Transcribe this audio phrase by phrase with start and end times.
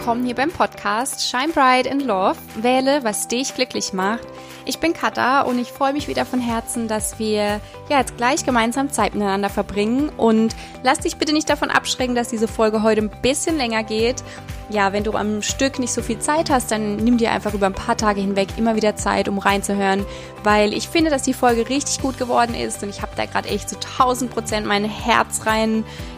[0.00, 2.38] willkommen hier beim Podcast Shine Bright in Love.
[2.56, 4.26] Wähle, was dich glücklich macht.
[4.64, 7.60] Ich bin Katha und ich freue mich wieder von Herzen, dass wir
[7.90, 10.08] ja jetzt gleich gemeinsam Zeit miteinander verbringen.
[10.16, 14.24] Und lass dich bitte nicht davon abschrecken, dass diese Folge heute ein bisschen länger geht.
[14.70, 17.66] Ja, wenn du am Stück nicht so viel Zeit hast, dann nimm dir einfach über
[17.66, 20.06] ein paar Tage hinweg immer wieder Zeit, um reinzuhören,
[20.44, 23.48] weil ich finde, dass die Folge richtig gut geworden ist und ich habe da gerade
[23.50, 25.44] echt zu so 1000 Prozent mein Herz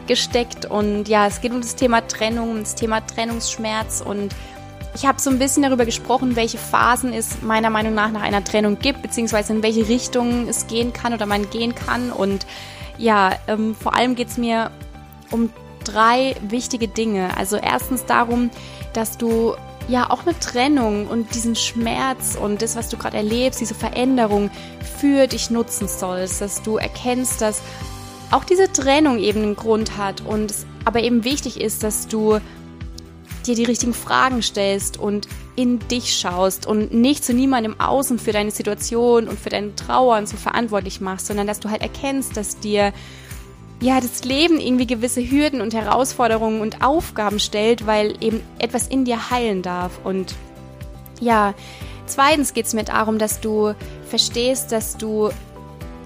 [0.02, 4.34] reingesteckt und ja, es geht um das Thema Trennung, das Thema Trennungsschmerz und
[4.94, 8.44] ich habe so ein bisschen darüber gesprochen, welche Phasen es meiner Meinung nach nach einer
[8.44, 12.12] Trennung gibt, beziehungsweise in welche Richtung es gehen kann oder man gehen kann.
[12.12, 12.46] Und
[12.98, 14.70] ja, ähm, vor allem geht es mir
[15.30, 15.50] um
[15.84, 17.34] drei wichtige Dinge.
[17.38, 18.50] Also erstens darum,
[18.92, 19.54] dass du
[19.88, 24.50] ja auch eine Trennung und diesen Schmerz und das, was du gerade erlebst, diese Veränderung
[24.98, 27.62] für dich nutzen sollst, dass du erkennst, dass
[28.32, 32.38] auch diese Trennung eben einen Grund hat und es aber eben wichtig ist, dass du
[33.46, 38.32] dir die richtigen Fragen stellst und in dich schaust und nicht zu niemandem außen für
[38.32, 42.58] deine Situation und für deine Trauern so verantwortlich machst, sondern dass du halt erkennst, dass
[42.58, 42.92] dir
[43.80, 49.04] ja das Leben irgendwie gewisse Hürden und Herausforderungen und Aufgaben stellt, weil eben etwas in
[49.04, 49.92] dir heilen darf.
[50.04, 50.34] Und
[51.20, 51.52] ja,
[52.06, 53.74] zweitens geht es mir darum, dass du
[54.08, 55.30] verstehst, dass du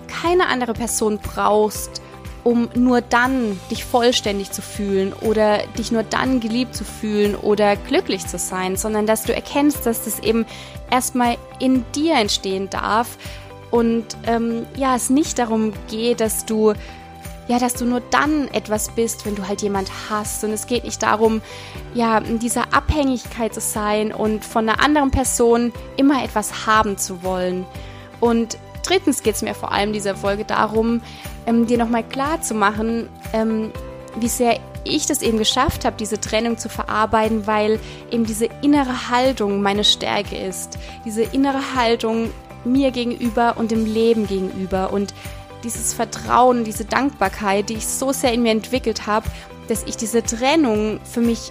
[0.08, 2.00] keine andere Person brauchst,
[2.46, 7.74] um nur dann dich vollständig zu fühlen oder dich nur dann geliebt zu fühlen oder
[7.74, 10.46] glücklich zu sein, sondern dass du erkennst, dass das eben
[10.88, 13.18] erstmal in dir entstehen darf
[13.72, 16.74] und ähm, ja, es nicht darum geht, dass du
[17.48, 20.42] ja, dass du nur dann etwas bist, wenn du halt jemand hast.
[20.42, 21.42] Und es geht nicht darum,
[21.94, 27.22] ja, in dieser Abhängigkeit zu sein und von einer anderen Person immer etwas haben zu
[27.22, 27.64] wollen.
[28.18, 31.02] Und drittens geht es mir vor allem dieser Folge darum,
[31.46, 33.72] ähm, dir nochmal klar zu machen, ähm,
[34.18, 37.80] wie sehr ich das eben geschafft habe, diese Trennung zu verarbeiten, weil
[38.10, 40.78] eben diese innere Haltung meine Stärke ist.
[41.04, 42.30] Diese innere Haltung
[42.64, 45.14] mir gegenüber und dem Leben gegenüber und
[45.64, 49.26] dieses Vertrauen, diese Dankbarkeit, die ich so sehr in mir entwickelt habe,
[49.68, 51.50] dass ich diese Trennung für mich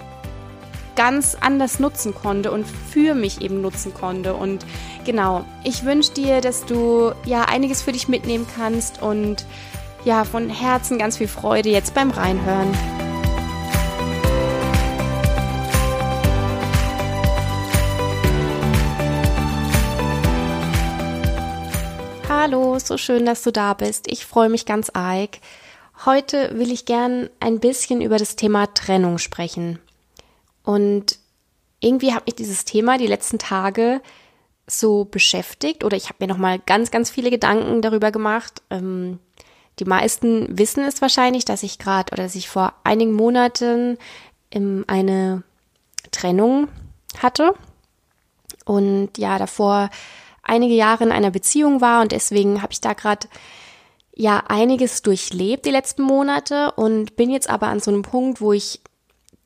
[0.96, 4.34] ganz anders nutzen konnte und für mich eben nutzen konnte.
[4.34, 4.66] Und
[5.06, 9.46] genau, ich wünsche dir, dass du ja einiges für dich mitnehmen kannst und
[10.06, 12.72] ja, von Herzen ganz viel Freude jetzt beim Reinhören.
[22.30, 24.06] Hallo, so schön, dass du da bist.
[24.12, 25.40] Ich freue mich ganz arg.
[26.06, 29.80] Heute will ich gern ein bisschen über das Thema Trennung sprechen.
[30.66, 31.20] Und
[31.80, 34.02] irgendwie hat mich dieses Thema die letzten Tage
[34.68, 38.64] so beschäftigt oder ich habe mir noch mal ganz, ganz viele Gedanken darüber gemacht.
[38.72, 39.20] Ähm,
[39.80, 43.98] die meisten wissen es wahrscheinlich, dass ich gerade oder dass ich vor einigen Monaten
[44.88, 45.44] eine
[46.12, 46.70] Trennung
[47.22, 47.54] hatte
[48.64, 49.90] und ja davor
[50.44, 53.28] einige Jahre in einer Beziehung war und deswegen habe ich da gerade
[54.16, 58.54] ja einiges durchlebt die letzten Monate und bin jetzt aber an so einem Punkt, wo
[58.54, 58.80] ich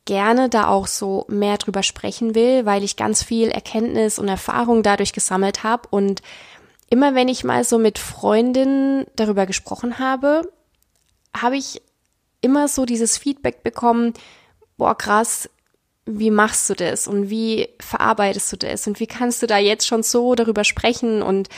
[0.09, 4.81] gerne da auch so mehr drüber sprechen will, weil ich ganz viel Erkenntnis und Erfahrung
[4.81, 5.87] dadurch gesammelt habe.
[5.91, 6.23] Und
[6.89, 10.51] immer wenn ich mal so mit Freundinnen darüber gesprochen habe,
[11.39, 11.83] habe ich
[12.41, 14.15] immer so dieses Feedback bekommen,
[14.77, 15.47] boah, krass,
[16.07, 19.85] wie machst du das und wie verarbeitest du das und wie kannst du da jetzt
[19.85, 21.21] schon so darüber sprechen?
[21.21, 21.49] Und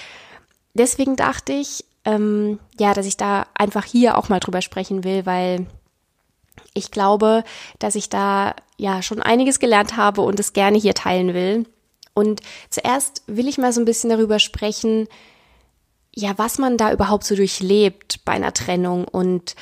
[0.73, 5.25] deswegen dachte ich, ähm, ja, dass ich da einfach hier auch mal drüber sprechen will,
[5.25, 5.67] weil
[6.73, 7.43] ich glaube,
[7.79, 11.65] dass ich da ja schon einiges gelernt habe und es gerne hier teilen will.
[12.13, 15.07] Und zuerst will ich mal so ein bisschen darüber sprechen,
[16.13, 19.07] ja, was man da überhaupt so durchlebt bei einer Trennung.
[19.07, 19.55] Und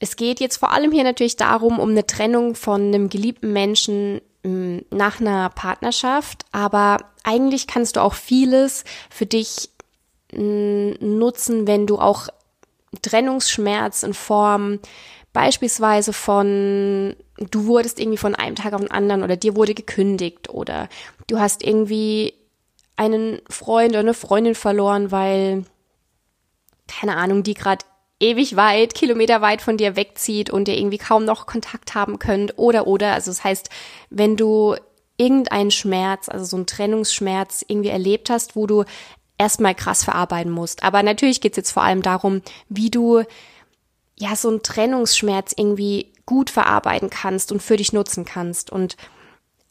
[0.00, 4.20] es geht jetzt vor allem hier natürlich darum, um eine Trennung von einem geliebten Menschen
[4.42, 6.44] hm, nach einer Partnerschaft.
[6.52, 9.70] Aber eigentlich kannst du auch vieles für dich
[10.32, 12.28] hm, nutzen, wenn du auch
[13.02, 14.80] Trennungsschmerz in Form
[15.36, 20.48] beispielsweise von du wurdest irgendwie von einem Tag auf den anderen oder dir wurde gekündigt
[20.48, 20.88] oder
[21.26, 22.32] du hast irgendwie
[22.96, 25.64] einen Freund oder eine Freundin verloren, weil,
[26.88, 27.84] keine Ahnung, die gerade
[28.18, 32.86] ewig weit, kilometerweit von dir wegzieht und ihr irgendwie kaum noch Kontakt haben könnt oder
[32.86, 33.12] oder.
[33.12, 33.68] Also das heißt,
[34.08, 34.74] wenn du
[35.18, 38.84] irgendeinen Schmerz, also so einen Trennungsschmerz irgendwie erlebt hast, wo du
[39.36, 40.82] erstmal krass verarbeiten musst.
[40.82, 42.40] Aber natürlich geht's jetzt vor allem darum,
[42.70, 43.22] wie du
[44.18, 48.70] ja so einen Trennungsschmerz irgendwie gut verarbeiten kannst und für dich nutzen kannst.
[48.70, 48.96] Und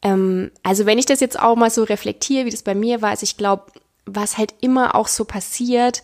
[0.02, 3.10] ähm, also wenn ich das jetzt auch mal so reflektiere, wie das bei mir war,
[3.10, 3.72] also ich glaube,
[4.06, 6.02] was halt immer auch so passiert,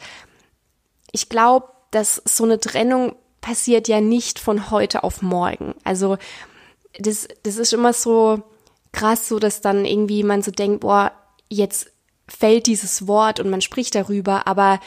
[1.13, 5.75] ich glaube, dass so eine Trennung passiert ja nicht von heute auf morgen.
[5.85, 6.17] Also
[6.99, 8.43] das, das ist immer so
[8.93, 11.13] krass, so dass dann irgendwie man so denkt, boah,
[11.49, 11.91] jetzt
[12.29, 14.81] fällt dieses Wort und man spricht darüber, aber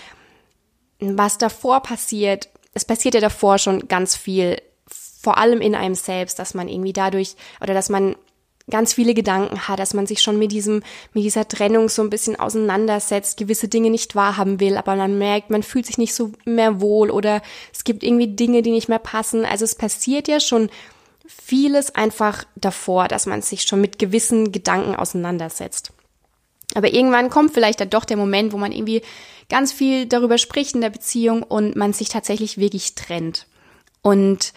[1.00, 6.38] was davor passiert, es passiert ja davor schon ganz viel, vor allem in einem selbst,
[6.38, 8.16] dass man irgendwie dadurch oder dass man
[8.70, 10.84] ganz viele Gedanken hat, dass man sich schon mit diesem,
[11.14, 15.50] mit dieser Trennung so ein bisschen auseinandersetzt, gewisse Dinge nicht wahrhaben will, aber man merkt,
[15.50, 17.42] man fühlt sich nicht so mehr wohl oder
[17.74, 19.46] es gibt irgendwie Dinge, die nicht mehr passen.
[19.46, 20.70] Also es passiert ja schon
[21.28, 25.92] vieles einfach davor, dass man sich schon mit gewissen Gedanken auseinandersetzt.
[26.74, 29.02] Aber irgendwann kommt vielleicht dann doch der Moment, wo man irgendwie
[29.50, 33.48] ganz viel darüber spricht in der Beziehung und man sich tatsächlich wirklich trennt.
[34.02, 34.54] Und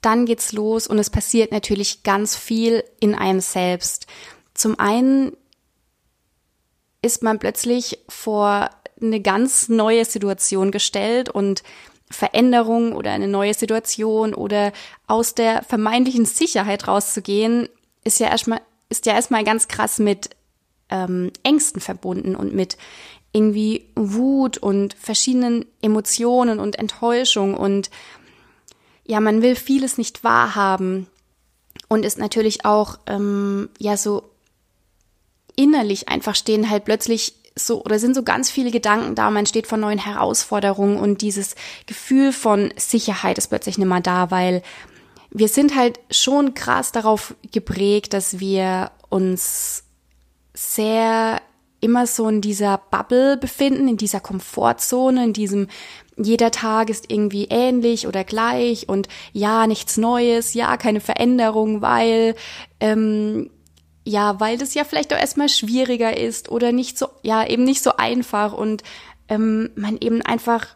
[0.00, 4.06] dann geht's los und es passiert natürlich ganz viel in einem selbst.
[4.54, 5.36] Zum einen
[7.02, 8.70] ist man plötzlich vor
[9.00, 11.62] eine ganz neue Situation gestellt und
[12.10, 14.72] Veränderung oder eine neue Situation oder
[15.06, 17.68] aus der vermeintlichen Sicherheit rauszugehen,
[18.04, 20.30] ist ja erstmal, ist ja erstmal ganz krass mit
[20.90, 22.76] ähm, Ängsten verbunden und mit
[23.32, 27.90] irgendwie Wut und verschiedenen Emotionen und Enttäuschung und
[29.04, 31.06] ja, man will vieles nicht wahrhaben
[31.88, 34.30] und ist natürlich auch ähm, ja so
[35.56, 39.66] innerlich einfach stehen halt plötzlich so oder sind so ganz viele Gedanken da, man steht
[39.66, 41.54] vor neuen Herausforderungen und dieses
[41.86, 44.62] Gefühl von Sicherheit ist plötzlich nicht mehr da, weil
[45.30, 49.84] wir sind halt schon krass darauf geprägt, dass wir uns
[50.60, 51.40] sehr
[51.80, 55.68] immer so in dieser Bubble befinden, in dieser Komfortzone, in diesem
[56.18, 62.34] jeder Tag ist irgendwie ähnlich oder gleich und ja, nichts Neues, ja, keine Veränderung, weil
[62.78, 63.48] ähm,
[64.04, 67.82] ja, weil das ja vielleicht auch erstmal schwieriger ist oder nicht so, ja, eben nicht
[67.82, 68.82] so einfach und
[69.28, 70.66] ähm, man eben einfach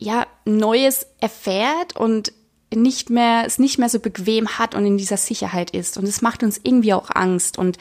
[0.00, 2.32] ja Neues erfährt und
[2.74, 5.98] nicht mehr es nicht mehr so bequem hat und in dieser Sicherheit ist.
[5.98, 7.76] Und es macht uns irgendwie auch Angst und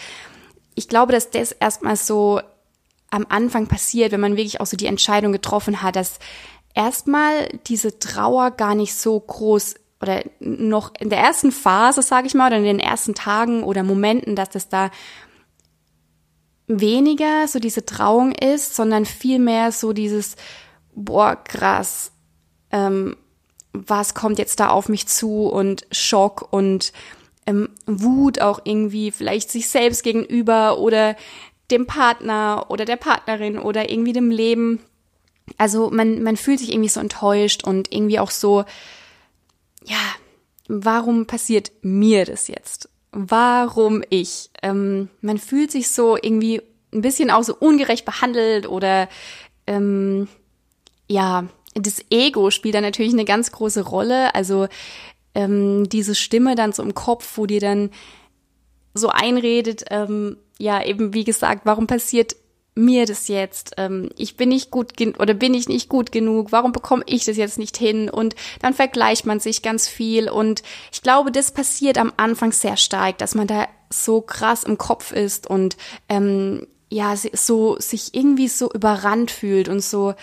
[0.80, 2.40] ich glaube, dass das erstmal so
[3.12, 6.20] am Anfang passiert, wenn man wirklich auch so die Entscheidung getroffen hat, dass
[6.74, 12.34] erstmal diese Trauer gar nicht so groß oder noch in der ersten Phase, sage ich
[12.34, 14.90] mal, oder in den ersten Tagen oder Momenten, dass das da
[16.68, 20.38] weniger so diese Trauung ist, sondern vielmehr so dieses,
[20.96, 22.14] boah, krass,
[22.72, 23.18] ähm,
[23.74, 26.94] was kommt jetzt da auf mich zu und Schock und
[27.50, 31.16] ähm, Wut auch irgendwie vielleicht sich selbst gegenüber oder
[31.72, 34.80] dem Partner oder der Partnerin oder irgendwie dem Leben.
[35.57, 38.66] Also man, man fühlt sich irgendwie so enttäuscht und irgendwie auch so,
[39.84, 39.98] ja,
[40.68, 42.90] warum passiert mir das jetzt?
[43.12, 44.51] Warum ich?
[44.62, 46.62] Ähm, man fühlt sich so irgendwie
[46.94, 49.10] ein bisschen auch so ungerecht behandelt oder
[49.66, 50.28] ähm,
[51.07, 54.34] ja, das Ego spielt da natürlich eine ganz große Rolle.
[54.36, 54.68] Also
[55.36, 57.92] ähm, diese Stimme dann so im Kopf, wo dir dann
[58.94, 62.36] so einredet, ähm, ja, eben wie gesagt, warum passiert
[62.76, 63.74] mir das jetzt?
[63.78, 66.52] Ähm, ich bin nicht gut oder bin ich nicht gut genug?
[66.52, 68.10] Warum bekomme ich das jetzt nicht hin?
[68.10, 70.30] Und dann vergleicht man sich ganz viel.
[70.30, 74.78] Und ich glaube, das passiert am Anfang sehr stark, dass man da so krass im
[74.78, 75.78] Kopf ist und
[76.10, 80.15] ähm, ja, so sich irgendwie so überrannt fühlt und so,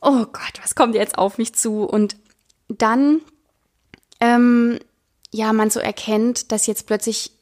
[0.00, 1.84] oh Gott, was kommt jetzt auf mich zu?
[1.84, 2.16] Und
[2.68, 3.20] dann
[4.20, 4.78] ähm,
[5.32, 7.32] ja, man so erkennt, dass jetzt plötzlich,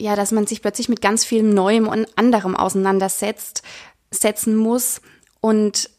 [0.00, 3.62] ja, dass man sich plötzlich mit ganz viel Neuem und anderem auseinandersetzt,
[4.10, 5.00] setzen muss.
[5.40, 5.90] Und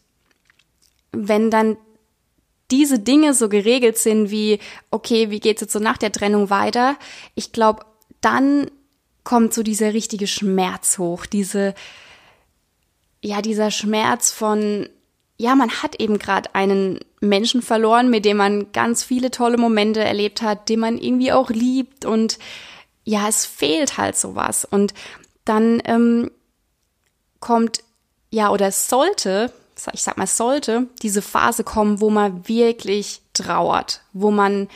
[1.12, 1.78] wenn dann
[2.72, 4.60] diese Dinge so geregelt sind wie,
[4.92, 6.98] okay, wie geht's jetzt so nach der Trennung weiter?
[7.36, 7.86] Ich glaube,
[8.22, 8.70] dann
[9.24, 11.74] kommt so dieser richtige Schmerz hoch, diese,
[13.22, 14.90] ja, dieser Schmerz von,
[15.38, 20.04] ja, man hat eben gerade einen Menschen verloren, mit dem man ganz viele tolle Momente
[20.04, 22.40] erlebt hat, den man irgendwie auch liebt und
[23.04, 24.66] ja, es fehlt halt sowas.
[24.66, 24.94] Und
[25.46, 26.32] dann ähm,
[27.40, 27.84] kommt,
[28.32, 29.54] ja, oder sollte,
[29.94, 34.68] ich sag mal, sollte diese Phase kommen, wo man wirklich trauert, wo man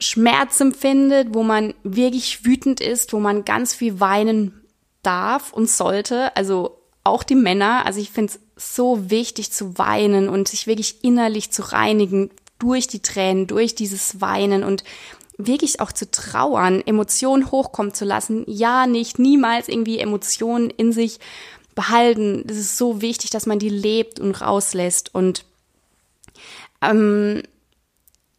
[0.00, 4.62] Schmerz empfindet, wo man wirklich wütend ist, wo man ganz viel weinen
[5.02, 6.34] darf und sollte.
[6.36, 7.86] Also auch die Männer.
[7.86, 12.86] Also ich finde es so wichtig zu weinen und sich wirklich innerlich zu reinigen durch
[12.86, 14.84] die Tränen, durch dieses Weinen und
[15.36, 18.44] wirklich auch zu trauern, Emotionen hochkommen zu lassen.
[18.46, 21.18] Ja, nicht niemals irgendwie Emotionen in sich
[21.74, 22.44] behalten.
[22.46, 25.14] Das ist so wichtig, dass man die lebt und rauslässt.
[25.14, 25.44] Und
[26.82, 27.42] ähm,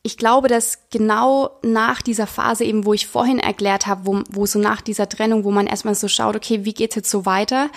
[0.03, 4.45] ich glaube, dass genau nach dieser Phase eben, wo ich vorhin erklärt habe, wo, wo
[4.45, 7.69] so nach dieser Trennung, wo man erstmal so schaut, okay, wie geht's jetzt so weiter,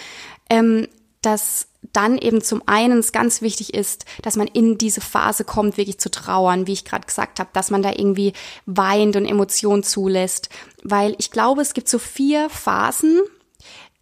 [0.51, 0.89] ähm,
[1.23, 5.77] dass dann eben zum einen es ganz wichtig ist, dass man in diese Phase kommt,
[5.77, 8.33] wirklich zu trauern, wie ich gerade gesagt habe, dass man da irgendwie
[8.67, 10.49] weint und Emotionen zulässt.
[10.83, 13.21] Weil ich glaube, es gibt so vier Phasen,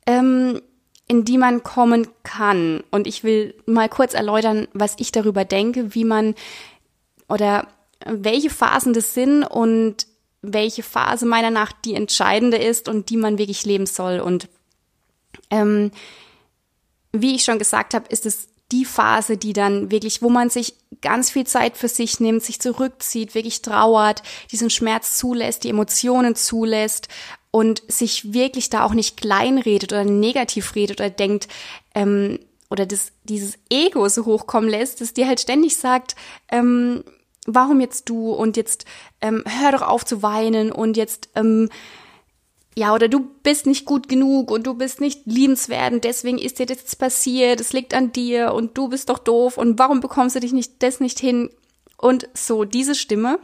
[0.06, 0.60] ähm,
[1.06, 2.82] in die man kommen kann.
[2.90, 6.34] Und ich will mal kurz erläutern, was ich darüber denke, wie man
[7.28, 7.68] oder
[8.06, 10.06] welche Phasen das sind und
[10.42, 14.20] welche Phase meiner nach die entscheidende ist und die man wirklich leben soll.
[14.20, 14.48] Und
[15.50, 15.90] ähm,
[17.14, 20.74] wie ich schon gesagt habe, ist es die Phase, die dann wirklich, wo man sich
[21.00, 26.34] ganz viel Zeit für sich nimmt, sich zurückzieht, wirklich trauert, diesen Schmerz zulässt, die Emotionen
[26.34, 27.08] zulässt
[27.50, 31.46] und sich wirklich da auch nicht kleinredet oder negativ redet oder denkt,
[31.94, 32.40] ähm,
[32.70, 36.16] oder das, dieses Ego so hochkommen lässt, dass dir halt ständig sagt,
[36.50, 37.04] ähm,
[37.46, 38.86] warum jetzt du und jetzt
[39.20, 41.68] ähm, hör doch auf zu weinen und jetzt ähm,
[42.76, 46.58] ja, oder du bist nicht gut genug und du bist nicht liebenswert und deswegen ist
[46.58, 50.34] dir das passiert, es liegt an dir und du bist doch doof und warum bekommst
[50.34, 51.50] du dich nicht das nicht hin?
[51.96, 53.38] Und so diese Stimme,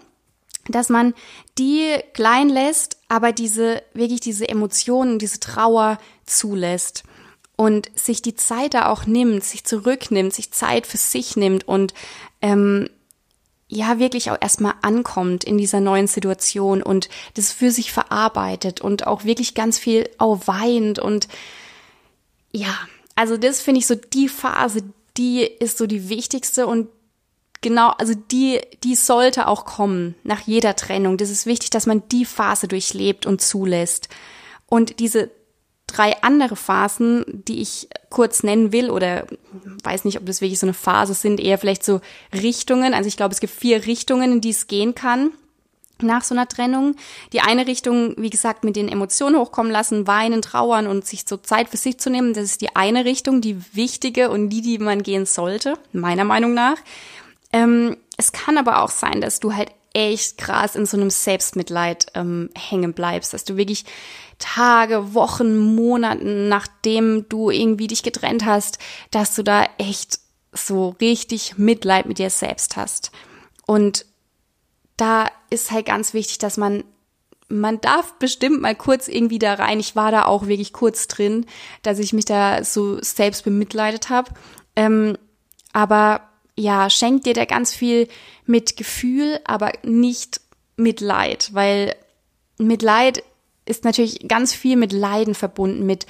[0.69, 1.15] dass man
[1.59, 7.05] die klein lässt, aber diese wirklich diese Emotionen, diese Trauer zulässt
[7.57, 11.95] und sich die Zeit da auch nimmt, sich zurücknimmt, sich Zeit für sich nimmt und
[12.43, 12.89] ähm,
[13.71, 19.07] ja wirklich auch erstmal ankommt in dieser neuen Situation und das für sich verarbeitet und
[19.07, 21.29] auch wirklich ganz viel auch weint und
[22.53, 22.77] ja,
[23.15, 24.83] also das finde ich so die Phase,
[25.17, 26.89] die ist so die wichtigste und
[27.61, 31.17] genau, also die, die sollte auch kommen nach jeder Trennung.
[31.17, 34.09] Das ist wichtig, dass man die Phase durchlebt und zulässt.
[34.67, 35.31] Und diese
[35.91, 39.27] drei andere Phasen, die ich kurz nennen will oder
[39.85, 42.01] weiß nicht, ob das wirklich so eine Phase sind, eher vielleicht so
[42.33, 42.95] Richtungen.
[42.95, 45.31] Also ich glaube, es gibt vier Richtungen, in die es gehen kann
[46.03, 46.97] nach so einer Trennung.
[47.33, 51.37] Die eine Richtung, wie gesagt, mit den Emotionen hochkommen lassen, weinen, trauern und sich so
[51.37, 54.79] Zeit für sich zu nehmen, das ist die eine Richtung, die wichtige und die, die
[54.79, 56.77] man gehen sollte, meiner Meinung nach.
[57.53, 62.07] Ähm, es kann aber auch sein, dass du halt echt krass in so einem Selbstmitleid
[62.15, 63.85] ähm, hängen bleibst, dass du wirklich
[64.41, 68.79] Tage, Wochen, Monaten, nachdem du irgendwie dich getrennt hast,
[69.13, 70.19] dass du da echt
[70.53, 73.13] so richtig Mitleid mit dir selbst hast.
[73.67, 74.05] Und
[74.97, 76.83] da ist halt ganz wichtig, dass man
[77.53, 79.81] man darf bestimmt mal kurz irgendwie da rein.
[79.81, 81.47] Ich war da auch wirklich kurz drin,
[81.83, 84.31] dass ich mich da so selbst bemitleidet habe.
[84.77, 85.19] Ähm,
[85.73, 86.21] aber
[86.57, 88.07] ja, schenkt dir da ganz viel
[88.47, 90.41] mit Gefühl, aber nicht
[90.77, 91.97] mit Leid, weil
[92.59, 93.25] Mitleid
[93.71, 96.07] ist natürlich ganz viel mit Leiden verbunden, mit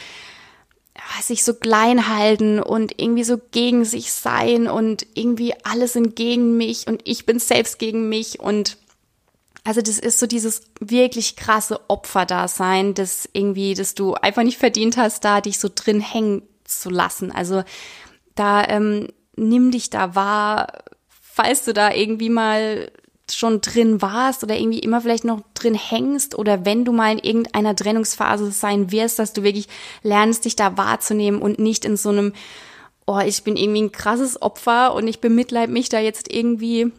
[1.22, 6.56] sich so klein halten und irgendwie so gegen sich sein und irgendwie alle sind gegen
[6.56, 8.76] mich und ich bin selbst gegen mich und
[9.64, 14.96] also das ist so dieses wirklich krasse Opferdasein, das irgendwie, dass du einfach nicht verdient
[14.96, 17.30] hast, da dich so drin hängen zu lassen.
[17.30, 17.62] Also
[18.34, 22.90] da ähm, nimm dich da wahr, falls du da irgendwie mal
[23.36, 27.18] schon drin warst oder irgendwie immer vielleicht noch drin hängst oder wenn du mal in
[27.18, 29.68] irgendeiner Trennungsphase sein wirst, dass du wirklich
[30.02, 32.32] lernst, dich da wahrzunehmen und nicht in so einem,
[33.06, 36.92] oh, ich bin irgendwie ein krasses Opfer und ich bemitleid mich da jetzt irgendwie.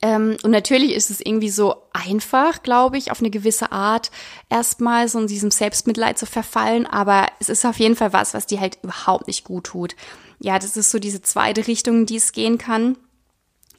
[0.00, 4.12] Ähm, und natürlich ist es irgendwie so einfach, glaube ich, auf eine gewisse Art
[4.48, 8.46] erstmal so in diesem Selbstmitleid zu verfallen, aber es ist auf jeden Fall was, was
[8.46, 9.96] dir halt überhaupt nicht gut tut.
[10.38, 12.96] Ja, das ist so diese zweite Richtung, die es gehen kann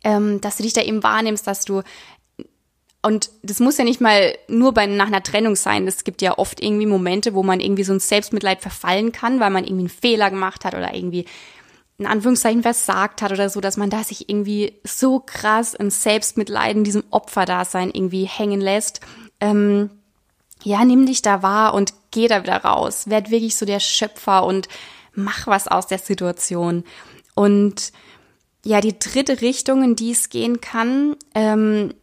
[0.04, 1.84] ähm, dass du dich da eben wahrnimmst, dass du
[3.02, 5.88] und das muss ja nicht mal nur bei nach einer Trennung sein.
[5.88, 9.52] Es gibt ja oft irgendwie Momente, wo man irgendwie so ein Selbstmitleid verfallen kann, weil
[9.52, 11.26] man irgendwie einen Fehler gemacht hat oder irgendwie
[11.98, 16.76] in Anführungszeichen versagt hat oder so, dass man da sich irgendwie so krass in Selbstmitleid
[16.76, 19.02] in diesem Opferdasein irgendwie hängen lässt.
[19.40, 19.90] Ähm,
[20.64, 23.10] ja, nimm dich da wahr und geh da wieder raus.
[23.10, 24.68] Werd wirklich so der Schöpfer und
[25.14, 26.84] mach was aus der Situation.
[27.36, 27.92] Und
[28.66, 31.94] ja, die dritte Richtung, in die es gehen kann, ähm,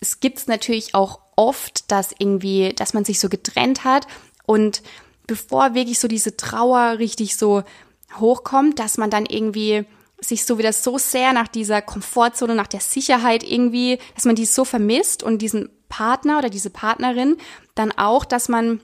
[0.00, 4.06] es gibt's natürlich auch oft, dass irgendwie, dass man sich so getrennt hat.
[4.46, 4.82] Und
[5.26, 7.62] bevor wirklich so diese Trauer richtig so
[8.18, 9.84] hochkommt, dass man dann irgendwie
[10.20, 14.46] sich so wieder so sehr nach dieser Komfortzone, nach der Sicherheit irgendwie, dass man die
[14.46, 17.36] so vermisst und diesen Partner oder diese Partnerin
[17.74, 18.80] dann auch, dass man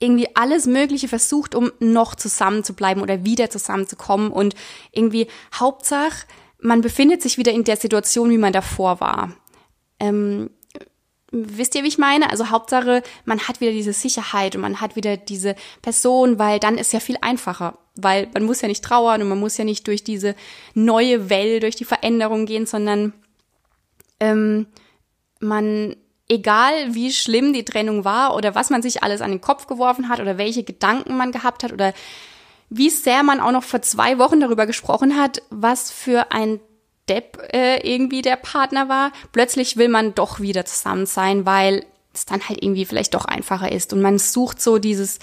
[0.00, 4.54] irgendwie alles Mögliche versucht, um noch zusammen zu bleiben oder wieder zusammenzukommen und
[4.92, 6.26] irgendwie Hauptsache,
[6.60, 9.32] man befindet sich wieder in der Situation, wie man davor war.
[10.00, 10.50] Ähm,
[11.30, 12.30] wisst ihr, wie ich meine?
[12.30, 16.78] Also Hauptsache, man hat wieder diese Sicherheit und man hat wieder diese Person, weil dann
[16.78, 19.86] ist ja viel einfacher, weil man muss ja nicht trauern und man muss ja nicht
[19.86, 20.34] durch diese
[20.74, 23.12] neue Welle, durch die Veränderung gehen, sondern
[24.20, 24.66] ähm,
[25.40, 25.96] man
[26.28, 30.08] egal wie schlimm die Trennung war oder was man sich alles an den Kopf geworfen
[30.08, 31.92] hat oder welche Gedanken man gehabt hat oder
[32.70, 36.60] wie sehr man auch noch vor zwei Wochen darüber gesprochen hat, was für ein
[37.08, 39.12] Depp äh, irgendwie der Partner war.
[39.32, 43.72] Plötzlich will man doch wieder zusammen sein, weil es dann halt irgendwie vielleicht doch einfacher
[43.72, 45.18] ist und man sucht so dieses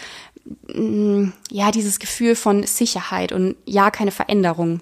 [0.73, 4.81] mm, ja dieses Gefühl von Sicherheit und ja keine Veränderung.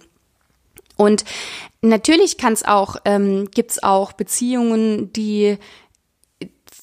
[0.96, 1.26] Und
[1.82, 5.58] natürlich kann es auch ähm, gibt's auch Beziehungen, die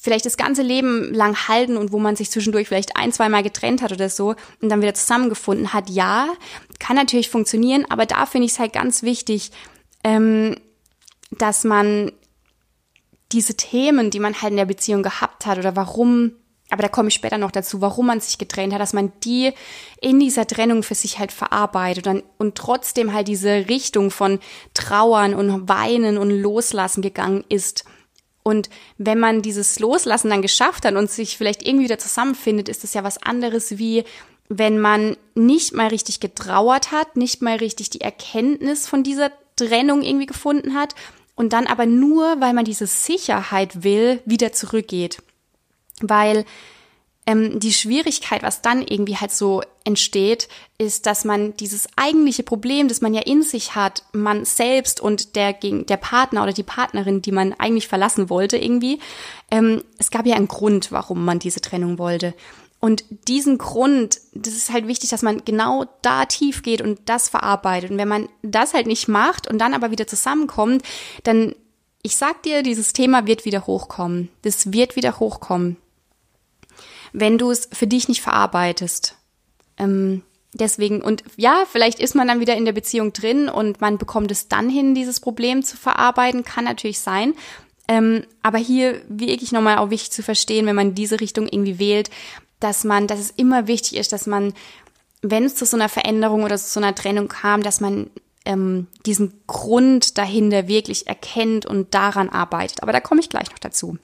[0.01, 3.43] vielleicht das ganze Leben lang halten und wo man sich zwischendurch vielleicht ein, zwei Mal
[3.43, 6.29] getrennt hat oder so und dann wieder zusammengefunden hat, ja,
[6.79, 9.51] kann natürlich funktionieren, aber da finde ich es halt ganz wichtig,
[10.03, 10.57] ähm,
[11.31, 12.13] dass man
[13.33, 16.33] diese Themen, die man halt in der Beziehung gehabt hat oder warum,
[16.71, 19.53] aber da komme ich später noch dazu, warum man sich getrennt hat, dass man die
[20.01, 24.39] in dieser Trennung für sich halt verarbeitet und, und trotzdem halt diese Richtung von
[24.73, 27.85] Trauern und Weinen und Loslassen gegangen ist.
[28.43, 32.85] Und wenn man dieses Loslassen dann geschafft hat und sich vielleicht irgendwie wieder zusammenfindet, ist
[32.85, 34.05] das ja was anderes wie
[34.51, 40.03] wenn man nicht mal richtig getrauert hat, nicht mal richtig die Erkenntnis von dieser Trennung
[40.03, 40.97] irgendwie gefunden hat
[41.37, 45.23] und dann aber nur, weil man diese Sicherheit will, wieder zurückgeht.
[46.01, 46.45] Weil
[47.31, 52.89] ähm, die Schwierigkeit, was dann irgendwie halt so entsteht, ist, dass man dieses eigentliche Problem,
[52.89, 57.23] das man ja in sich hat, man selbst und der, der Partner oder die Partnerin,
[57.23, 58.99] die man eigentlich verlassen wollte irgendwie,
[59.51, 62.35] ähm, es gab ja einen Grund, warum man diese Trennung wollte.
[62.81, 67.29] Und diesen Grund, das ist halt wichtig, dass man genau da tief geht und das
[67.29, 67.93] verarbeitet.
[67.93, 70.83] Und wenn man das halt nicht macht und dann aber wieder zusammenkommt,
[71.23, 71.55] dann,
[72.03, 74.31] ich sag dir, dieses Thema wird wieder hochkommen.
[74.43, 75.77] Das wird wieder hochkommen.
[77.13, 79.17] Wenn du es für dich nicht verarbeitest.
[79.79, 83.99] Ähm, deswegen, und ja, vielleicht ist man dann wieder in der Beziehung drin und man
[83.99, 87.35] bekommt es dann hin, dieses Problem zu verarbeiten, kann natürlich sein.
[87.89, 92.11] Ähm, aber hier wirklich nochmal auch wichtig zu verstehen, wenn man diese Richtung irgendwie wählt,
[92.61, 94.55] dass man, dass es immer wichtig ist, dass man,
[95.23, 98.11] wenn es zu so einer Veränderung oder zu so einer Trennung kam, dass man
[98.45, 102.83] ähm, diesen Grund dahinter wirklich erkennt und daran arbeitet.
[102.83, 103.99] Aber da komme ich gleich noch dazu.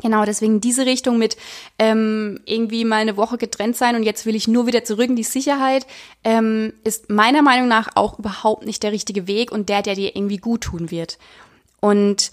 [0.00, 1.36] Genau, deswegen diese Richtung mit
[1.78, 5.16] ähm, irgendwie mal eine Woche getrennt sein und jetzt will ich nur wieder zurück in
[5.16, 5.86] die Sicherheit,
[6.24, 10.16] ähm, ist meiner Meinung nach auch überhaupt nicht der richtige Weg und der, der dir
[10.16, 11.18] irgendwie gut tun wird.
[11.80, 12.32] Und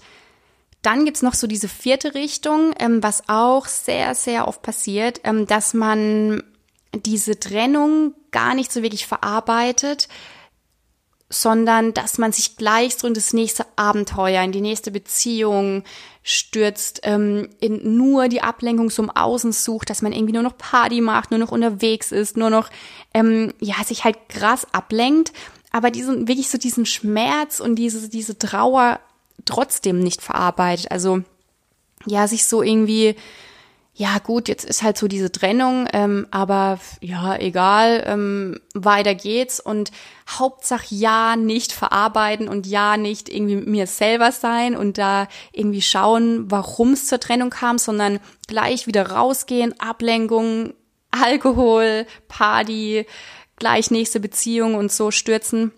[0.82, 5.46] dann gibt's noch so diese vierte Richtung, ähm, was auch sehr, sehr oft passiert, ähm,
[5.46, 6.42] dass man
[6.92, 10.08] diese Trennung gar nicht so wirklich verarbeitet,
[11.32, 15.82] sondern dass man sich gleich so in das nächste Abenteuer, in die nächste Beziehung
[16.22, 21.00] stürzt, ähm, in nur die Ablenkung zum Außen sucht, dass man irgendwie nur noch Party
[21.00, 22.68] macht, nur noch unterwegs ist, nur noch,
[23.14, 25.32] ähm, ja, sich halt krass ablenkt,
[25.72, 29.00] aber diesen, wirklich so diesen Schmerz und diese, diese Trauer
[29.46, 30.90] trotzdem nicht verarbeitet.
[30.90, 31.22] Also
[32.06, 33.16] ja, sich so irgendwie,
[33.94, 39.60] ja gut, jetzt ist halt so diese Trennung, ähm, aber ja, egal, ähm, weiter geht's
[39.60, 39.90] und
[40.30, 45.82] Hauptsache ja nicht verarbeiten und ja nicht irgendwie mit mir selber sein und da irgendwie
[45.82, 50.72] schauen, warum es zur Trennung kam, sondern gleich wieder rausgehen, Ablenkung,
[51.10, 53.04] Alkohol, Party,
[53.56, 55.70] gleich nächste Beziehung und so stürzen.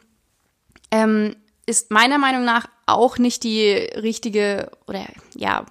[0.93, 1.35] Ähm,
[1.67, 5.67] ist meiner Meinung nach auch nicht die richtige oder ja,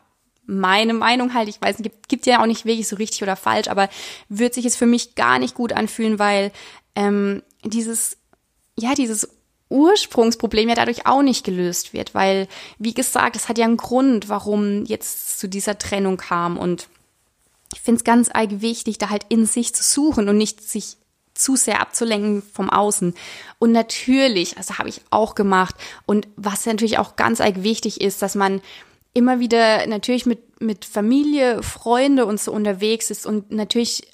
[0.46, 3.68] meine Meinung halt, ich weiß, gibt, gibt ja auch nicht wirklich so richtig oder falsch,
[3.68, 3.90] aber
[4.30, 6.52] wird sich es für mich gar nicht gut anfühlen, weil
[6.96, 8.18] ähm, dieses,
[8.78, 9.30] ja, dieses
[9.70, 14.30] Ursprungsproblem ja dadurch auch nicht gelöst wird, weil, wie gesagt, es hat ja einen Grund,
[14.30, 16.88] warum jetzt zu dieser Trennung kam und
[17.74, 20.98] ich finde es ganz arg wichtig, da halt in sich zu suchen und nicht sich
[21.34, 23.16] zu sehr abzulenken vom Außen.
[23.58, 25.76] Und natürlich, also habe ich auch gemacht.
[26.06, 28.62] Und was natürlich auch ganz arg wichtig ist, dass man
[29.14, 34.08] immer wieder natürlich mit, mit Familie, Freunde und so unterwegs ist und natürlich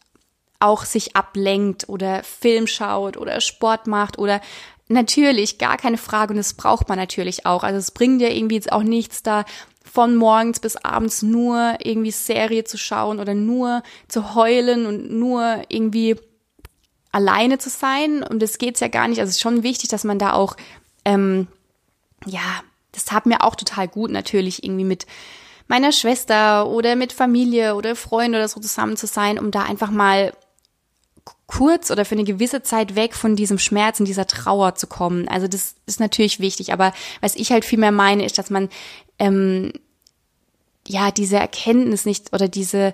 [0.59, 4.41] auch sich ablenkt oder Film schaut oder Sport macht oder
[4.89, 7.63] natürlich, gar keine Frage und das braucht man natürlich auch.
[7.63, 9.45] Also es bringt ja irgendwie jetzt auch nichts da
[9.89, 15.63] von morgens bis abends nur irgendwie Serie zu schauen oder nur zu heulen und nur
[15.69, 16.15] irgendwie
[17.11, 18.21] alleine zu sein.
[18.23, 19.19] Und das geht's ja gar nicht.
[19.19, 20.55] Also es ist schon wichtig, dass man da auch,
[21.05, 21.47] ähm,
[22.25, 25.05] ja, das tat mir auch total gut, natürlich irgendwie mit
[25.67, 29.91] meiner Schwester oder mit Familie oder Freunden oder so zusammen zu sein, um da einfach
[29.91, 30.33] mal
[31.45, 35.27] kurz oder für eine gewisse Zeit weg von diesem Schmerz und dieser Trauer zu kommen.
[35.27, 38.69] Also das ist natürlich wichtig, aber was ich halt viel mehr meine, ist, dass man
[39.17, 39.73] ähm,
[40.87, 42.93] ja diese Erkenntnis nicht oder diese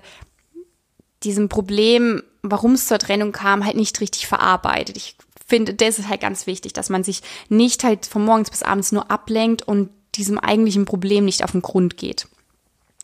[1.22, 4.96] diesem Problem warum es zur Trennung kam, halt nicht richtig verarbeitet.
[4.96, 8.62] Ich finde, das ist halt ganz wichtig, dass man sich nicht halt von morgens bis
[8.62, 12.26] abends nur ablenkt und diesem eigentlichen Problem nicht auf den Grund geht.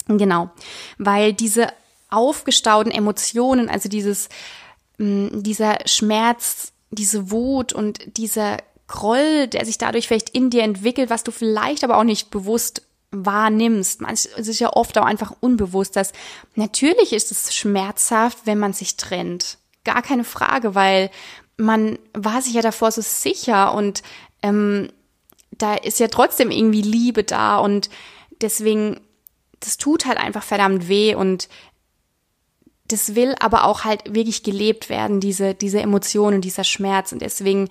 [0.08, 0.50] Genau,
[0.98, 1.68] weil diese
[2.10, 4.28] aufgestauten Emotionen, also dieses,
[4.98, 11.10] mm, dieser Schmerz diese Wut und dieser Groll, der sich dadurch vielleicht in dir entwickelt,
[11.10, 14.02] was du vielleicht aber auch nicht bewusst wahrnimmst.
[14.02, 16.12] Manch, es ist ja oft auch einfach unbewusst, dass
[16.54, 19.58] natürlich ist es schmerzhaft, wenn man sich trennt.
[19.84, 21.10] Gar keine Frage, weil
[21.56, 24.02] man war sich ja davor so sicher und
[24.42, 24.90] ähm,
[25.50, 27.90] da ist ja trotzdem irgendwie Liebe da und
[28.40, 29.00] deswegen,
[29.60, 31.48] das tut halt einfach verdammt weh und
[32.88, 37.68] das will aber auch halt wirklich gelebt werden, diese, diese Emotionen, dieser Schmerz und deswegen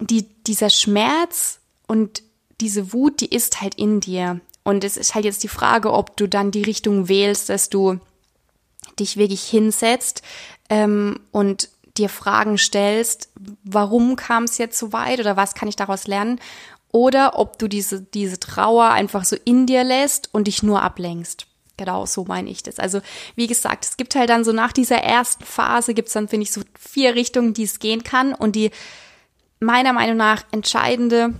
[0.00, 2.22] die, dieser Schmerz und
[2.60, 4.40] diese Wut, die ist halt in dir.
[4.62, 7.98] Und es ist halt jetzt die Frage, ob du dann die Richtung wählst, dass du
[8.98, 10.22] dich wirklich hinsetzt
[10.68, 13.30] ähm, und dir Fragen stellst,
[13.64, 16.40] warum kam es jetzt so weit oder was kann ich daraus lernen?
[16.92, 21.46] Oder ob du diese, diese Trauer einfach so in dir lässt und dich nur ablenkst.
[21.76, 22.78] Genau, so meine ich das.
[22.78, 23.00] Also,
[23.36, 26.44] wie gesagt, es gibt halt dann so nach dieser ersten Phase gibt es dann, finde
[26.44, 28.34] ich, so vier Richtungen, die es gehen kann.
[28.34, 28.70] Und die
[29.60, 31.32] meiner Meinung nach entscheidende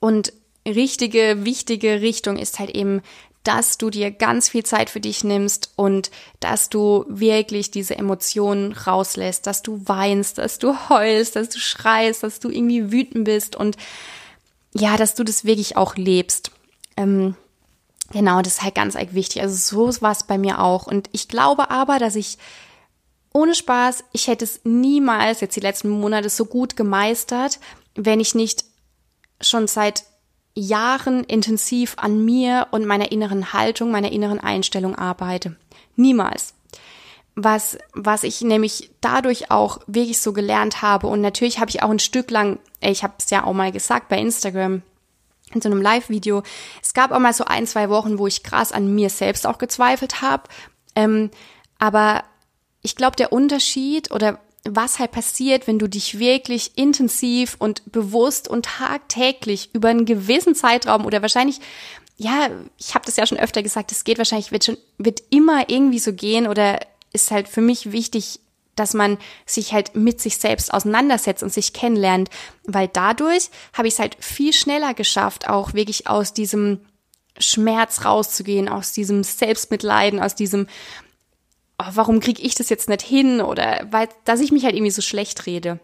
[0.00, 0.32] und
[0.66, 3.02] richtige, wichtige Richtung ist halt eben,
[3.48, 8.72] dass du dir ganz viel Zeit für dich nimmst und dass du wirklich diese Emotionen
[8.72, 13.56] rauslässt, dass du weinst, dass du heulst, dass du schreist, dass du irgendwie wütend bist
[13.56, 13.78] und
[14.74, 16.50] ja, dass du das wirklich auch lebst.
[16.98, 17.36] Ähm,
[18.10, 19.40] genau, das ist halt ganz arg wichtig.
[19.40, 19.54] Also
[19.88, 20.86] so war es bei mir auch.
[20.86, 22.36] Und ich glaube aber, dass ich
[23.32, 27.60] ohne Spaß, ich hätte es niemals jetzt die letzten Monate so gut gemeistert,
[27.94, 28.66] wenn ich nicht
[29.40, 30.04] schon seit
[30.58, 35.56] Jahren intensiv an mir und meiner inneren Haltung, meiner inneren Einstellung arbeite.
[35.96, 36.54] Niemals.
[37.34, 41.90] Was, was ich nämlich dadurch auch wirklich so gelernt habe und natürlich habe ich auch
[41.90, 44.82] ein Stück lang, ich habe es ja auch mal gesagt bei Instagram,
[45.54, 46.42] in so einem Live-Video,
[46.82, 49.58] es gab auch mal so ein, zwei Wochen, wo ich krass an mir selbst auch
[49.58, 50.42] gezweifelt habe.
[50.94, 51.30] Ähm,
[51.78, 52.24] aber
[52.82, 54.40] ich glaube, der Unterschied oder
[54.76, 60.54] was halt passiert, wenn du dich wirklich intensiv und bewusst und tagtäglich über einen gewissen
[60.54, 61.60] Zeitraum oder wahrscheinlich
[62.20, 65.70] ja, ich habe das ja schon öfter gesagt, es geht wahrscheinlich wird schon wird immer
[65.70, 66.80] irgendwie so gehen oder
[67.12, 68.40] ist halt für mich wichtig,
[68.74, 72.28] dass man sich halt mit sich selbst auseinandersetzt und sich kennenlernt,
[72.64, 76.80] weil dadurch habe ich es halt viel schneller geschafft, auch wirklich aus diesem
[77.38, 80.66] Schmerz rauszugehen, aus diesem Selbstmitleiden, aus diesem
[81.78, 84.90] oh, warum kriege ich das jetzt nicht hin oder weil, dass ich mich halt irgendwie
[84.90, 85.78] so schlecht rede.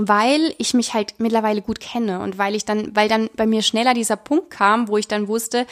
[0.00, 3.62] Weil ich mich halt mittlerweile gut kenne und weil ich dann, weil dann bei mir
[3.62, 5.66] schneller dieser Punkt kam, wo ich dann wusste,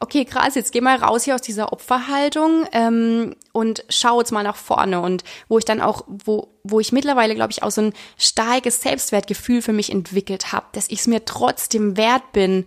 [0.00, 4.42] okay, krass, jetzt geh mal raus hier aus dieser Opferhaltung ähm, und schau jetzt mal
[4.42, 7.80] nach vorne und wo ich dann auch, wo, wo ich mittlerweile, glaube ich, auch so
[7.80, 12.66] ein starkes Selbstwertgefühl für mich entwickelt habe, dass ich es mir trotzdem wert bin,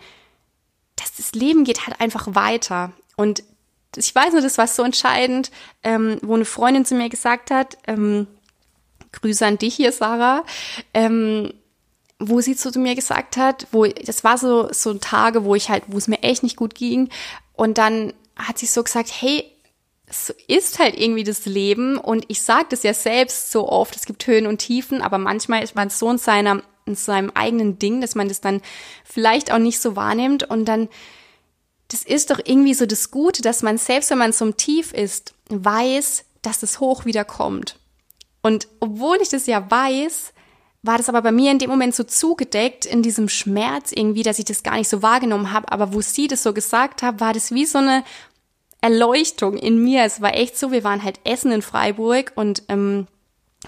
[0.96, 2.91] dass das Leben geht halt einfach weiter.
[3.17, 3.43] Und
[3.97, 5.51] ich weiß nur, das war so entscheidend,
[5.84, 8.27] ähm, wo eine Freundin zu mir gesagt hat, ähm,
[9.12, 10.43] Grüße an dich hier, Sarah,
[10.93, 11.53] ähm,
[12.19, 15.84] wo sie zu mir gesagt hat, wo das war so so Tage, wo ich halt,
[15.88, 17.10] wo es mir echt nicht gut ging,
[17.53, 19.45] und dann hat sie so gesagt, hey,
[20.08, 21.97] es ist halt irgendwie das Leben.
[21.97, 25.63] Und ich sage das ja selbst so oft, es gibt Höhen und Tiefen, aber manchmal
[25.63, 28.62] ist man so in seiner in seinem eigenen Ding, dass man das dann
[29.06, 30.43] vielleicht auch nicht so wahrnimmt.
[30.43, 30.89] Und dann
[31.93, 35.36] das ist doch irgendwie so das Gute, dass man selbst wenn man zum Tief ist,
[35.49, 37.77] weiß, dass das Hoch wieder kommt.
[38.41, 40.34] Und obwohl ich das ja weiß,
[40.82, 44.39] war das aber bei mir in dem Moment so zugedeckt in diesem Schmerz irgendwie, dass
[44.39, 45.71] ich das gar nicht so wahrgenommen habe.
[45.71, 48.03] Aber wo sie das so gesagt hat, war das wie so eine
[48.82, 50.03] Erleuchtung in mir.
[50.03, 53.06] Es war echt so, wir waren halt essen in Freiburg und ähm,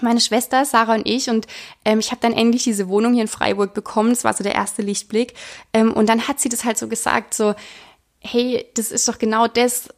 [0.02, 1.46] meine Schwester Sarah und ich und
[1.84, 4.10] ähm, ich habe dann endlich diese Wohnung hier in Freiburg bekommen.
[4.10, 5.34] Das war so der erste Lichtblick.
[5.72, 7.54] Ähm, und dann hat sie das halt so gesagt, so
[8.26, 9.88] hey, das ist doch genau das,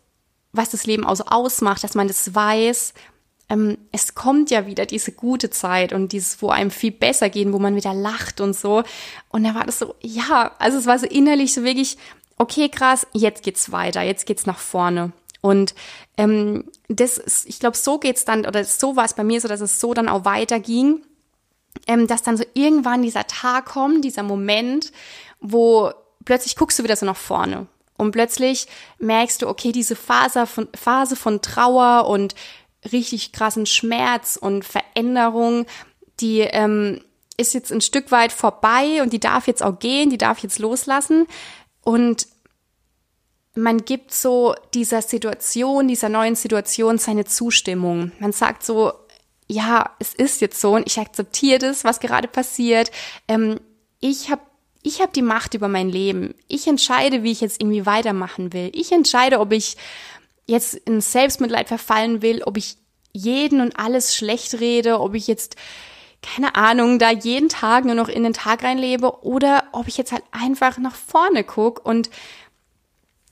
[0.53, 2.95] was das Leben auch so ausmacht, dass man das weiß.
[3.49, 7.53] Ähm, es kommt ja wieder diese gute Zeit und dieses, wo einem viel besser geht,
[7.53, 8.83] wo man wieder lacht und so.
[9.31, 11.97] Und da war das so, ja, also es war so innerlich so wirklich,
[12.37, 15.13] okay, krass, jetzt geht's weiter, jetzt geht's nach vorne.
[15.41, 15.75] Und
[16.17, 19.49] ähm, das ist, ich glaube, so geht's dann, oder so war es bei mir so,
[19.49, 21.03] dass es so dann auch weiterging,
[21.87, 24.93] ähm, dass dann so irgendwann dieser Tag kommt, dieser Moment,
[25.41, 25.93] wo
[26.25, 27.67] plötzlich guckst du wieder so nach vorne
[27.99, 28.67] und plötzlich
[28.99, 32.35] merkst du, okay, diese Phase von, Phase von Trauer und
[32.93, 35.67] richtig krassen Schmerz und Veränderung,
[36.21, 37.01] die ähm,
[37.37, 40.59] ist jetzt ein Stück weit vorbei und die darf jetzt auch gehen, die darf jetzt
[40.59, 41.27] loslassen.
[41.83, 42.27] Und
[43.55, 48.13] man gibt so dieser Situation, dieser neuen Situation seine Zustimmung.
[48.21, 48.93] Man sagt so,
[49.49, 52.91] ja, es ist jetzt so und ich akzeptiere das, was gerade passiert.
[53.27, 53.61] Ähm,
[54.01, 54.43] ich habe
[54.83, 56.35] ich habe die Macht über mein Leben.
[56.47, 58.71] Ich entscheide, wie ich jetzt irgendwie weitermachen will.
[58.75, 59.77] Ich entscheide, ob ich
[60.47, 62.77] jetzt in Selbstmitleid verfallen will, ob ich
[63.13, 65.57] jeden und alles schlecht rede, ob ich jetzt
[66.21, 70.11] keine Ahnung, da jeden Tag nur noch in den Tag reinlebe oder ob ich jetzt
[70.11, 72.11] halt einfach nach vorne guck und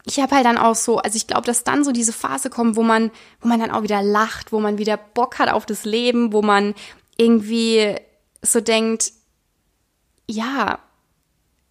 [0.04, 2.76] ich habe halt dann auch so, also ich glaube, dass dann so diese Phase kommt,
[2.76, 5.84] wo man, wo man dann auch wieder lacht, wo man wieder Bock hat auf das
[5.84, 6.74] Leben, wo man
[7.16, 7.96] irgendwie
[8.40, 9.12] so denkt,
[10.28, 10.78] ja,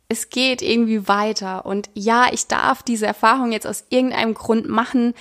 [0.07, 5.13] es geht irgendwie weiter und ja, ich darf diese Erfahrung jetzt aus irgendeinem Grund machen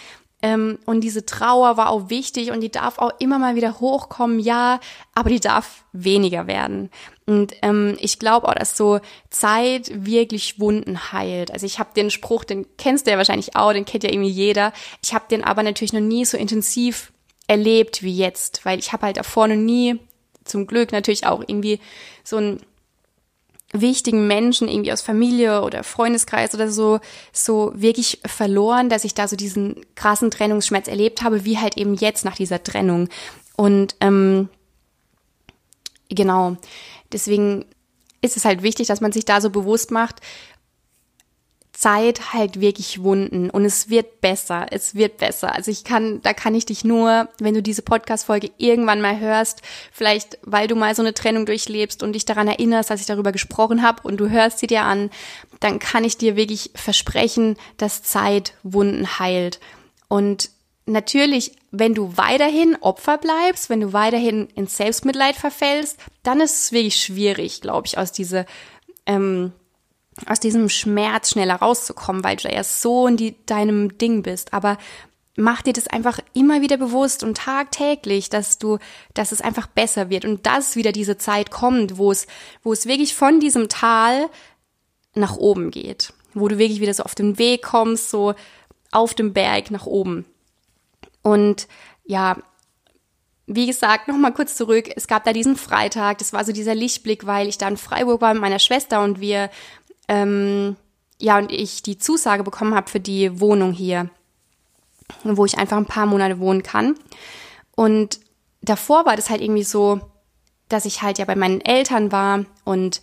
[0.45, 4.41] ähm, und diese Trauer war auch wichtig und die darf auch immer mal wieder hochkommen,
[4.41, 4.79] ja,
[5.15, 6.91] aber die darf weniger werden.
[7.25, 11.51] Und ähm, ich glaube auch, dass so Zeit wirklich Wunden heilt.
[11.51, 14.29] Also ich habe den Spruch, den kennst du ja wahrscheinlich auch, den kennt ja irgendwie
[14.29, 14.75] jeder.
[15.03, 17.11] Ich habe den aber natürlich noch nie so intensiv
[17.47, 19.99] erlebt wie jetzt, weil ich habe halt davor noch nie,
[20.45, 21.81] zum Glück natürlich auch irgendwie
[22.23, 22.61] so ein
[23.75, 27.01] wichtigen Menschen irgendwie aus Familie oder Freundeskreis oder so
[27.33, 31.95] so wirklich verloren, dass ich da so diesen krassen Trennungsschmerz erlebt habe, wie halt eben
[31.95, 33.09] jetzt nach dieser Trennung.
[33.57, 34.49] Und ähm,
[36.09, 36.57] genau,
[37.13, 37.65] deswegen
[38.23, 40.21] ist es halt wichtig, dass man sich da so bewusst macht,
[41.75, 45.55] Zeit halt wirklich Wunden und es wird besser, es wird besser.
[45.55, 49.61] Also ich kann, da kann ich dich nur, wenn du diese Podcast-Folge irgendwann mal hörst,
[49.93, 53.33] vielleicht weil du mal so eine Trennung durchlebst und dich daran erinnerst, dass ich darüber
[53.33, 55.11] gesprochen habe und du hörst sie dir an,
[55.59, 59.59] dann kann ich dir wirklich versprechen, dass Zeit Wunden heilt.
[60.07, 60.51] Und
[60.87, 66.73] natürlich, wenn du weiterhin Opfer bleibst, wenn du weiterhin ins Selbstmitleid verfällst, dann ist es
[66.73, 68.47] wirklich schwierig, glaube ich, aus diese
[69.07, 69.53] ähm,
[70.27, 74.53] aus diesem Schmerz schneller rauszukommen, weil du ja so in die, deinem Ding bist.
[74.53, 74.79] Aber
[75.37, 78.79] mach dir das einfach immer wieder bewusst und tagtäglich, dass du,
[79.15, 82.27] dass es einfach besser wird und dass wieder diese Zeit kommt, wo es,
[82.63, 84.29] wo es wirklich von diesem Tal
[85.15, 88.35] nach oben geht, wo du wirklich wieder so auf den Weg kommst, so
[88.93, 90.25] auf dem Berg nach oben.
[91.23, 91.67] Und
[92.05, 92.37] ja,
[93.47, 94.89] wie gesagt, nochmal kurz zurück.
[94.97, 98.21] Es gab da diesen Freitag, das war so dieser Lichtblick, weil ich da in Freiburg
[98.21, 99.51] war mit meiner Schwester und wir
[100.09, 100.77] ähm,
[101.21, 104.11] ja, und ich die Zusage bekommen habe für die Wohnung hier,
[105.23, 106.97] wo ich einfach ein paar Monate wohnen kann.
[107.77, 108.21] Und
[108.63, 110.01] davor war das halt irgendwie so,
[110.69, 113.01] dass ich halt ja bei meinen Eltern war und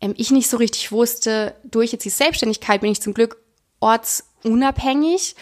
[0.00, 3.38] ähm, ich nicht so richtig wusste, durch jetzt die Selbstständigkeit bin ich zum Glück
[3.80, 5.36] ortsunabhängig.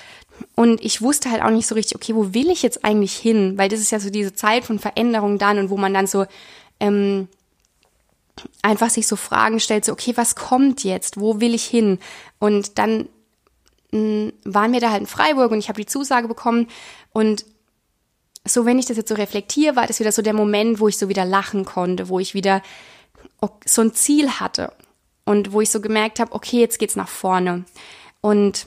[0.57, 3.59] Und ich wusste halt auch nicht so richtig, okay, wo will ich jetzt eigentlich hin?
[3.59, 6.25] Weil das ist ja so diese Zeit von Veränderung dann und wo man dann so
[6.79, 7.29] ähm,
[8.62, 11.20] einfach sich so Fragen stellt, so, okay, was kommt jetzt?
[11.20, 11.98] Wo will ich hin?
[12.38, 13.09] Und dann
[13.92, 16.68] mh, mm, waren wir da halt in Freiburg und ich habe die Zusage bekommen
[17.12, 17.44] und
[18.46, 20.96] so, wenn ich das jetzt so reflektiere, war das wieder so der Moment, wo ich
[20.96, 22.62] so wieder lachen konnte, wo ich wieder
[23.66, 24.72] so ein Ziel hatte
[25.24, 27.64] und wo ich so gemerkt habe, okay, jetzt geht's nach vorne.
[28.22, 28.66] Und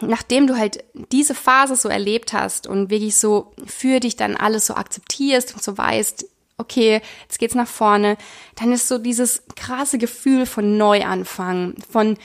[0.00, 4.66] nachdem du halt diese Phase so erlebt hast und wirklich so für dich dann alles
[4.66, 6.26] so akzeptierst und so weißt,
[6.58, 8.16] okay, jetzt geht's nach vorne,
[8.56, 12.18] dann ist so dieses krasse Gefühl von Neuanfang, von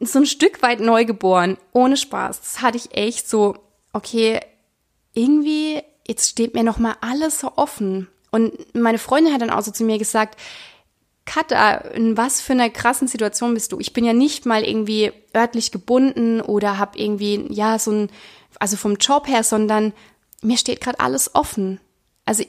[0.00, 2.40] so ein Stück weit neugeboren, ohne Spaß.
[2.40, 3.56] Das hatte ich echt so,
[3.92, 4.40] okay,
[5.12, 8.08] irgendwie, jetzt steht mir nochmal alles so offen.
[8.30, 10.38] Und meine Freundin hat dann auch so zu mir gesagt,
[11.24, 13.78] Katha, in was für einer krassen Situation bist du?
[13.78, 18.10] Ich bin ja nicht mal irgendwie örtlich gebunden oder hab irgendwie, ja, so ein,
[18.58, 19.92] also vom Job her, sondern
[20.42, 21.80] mir steht gerade alles offen.
[22.24, 22.44] Also,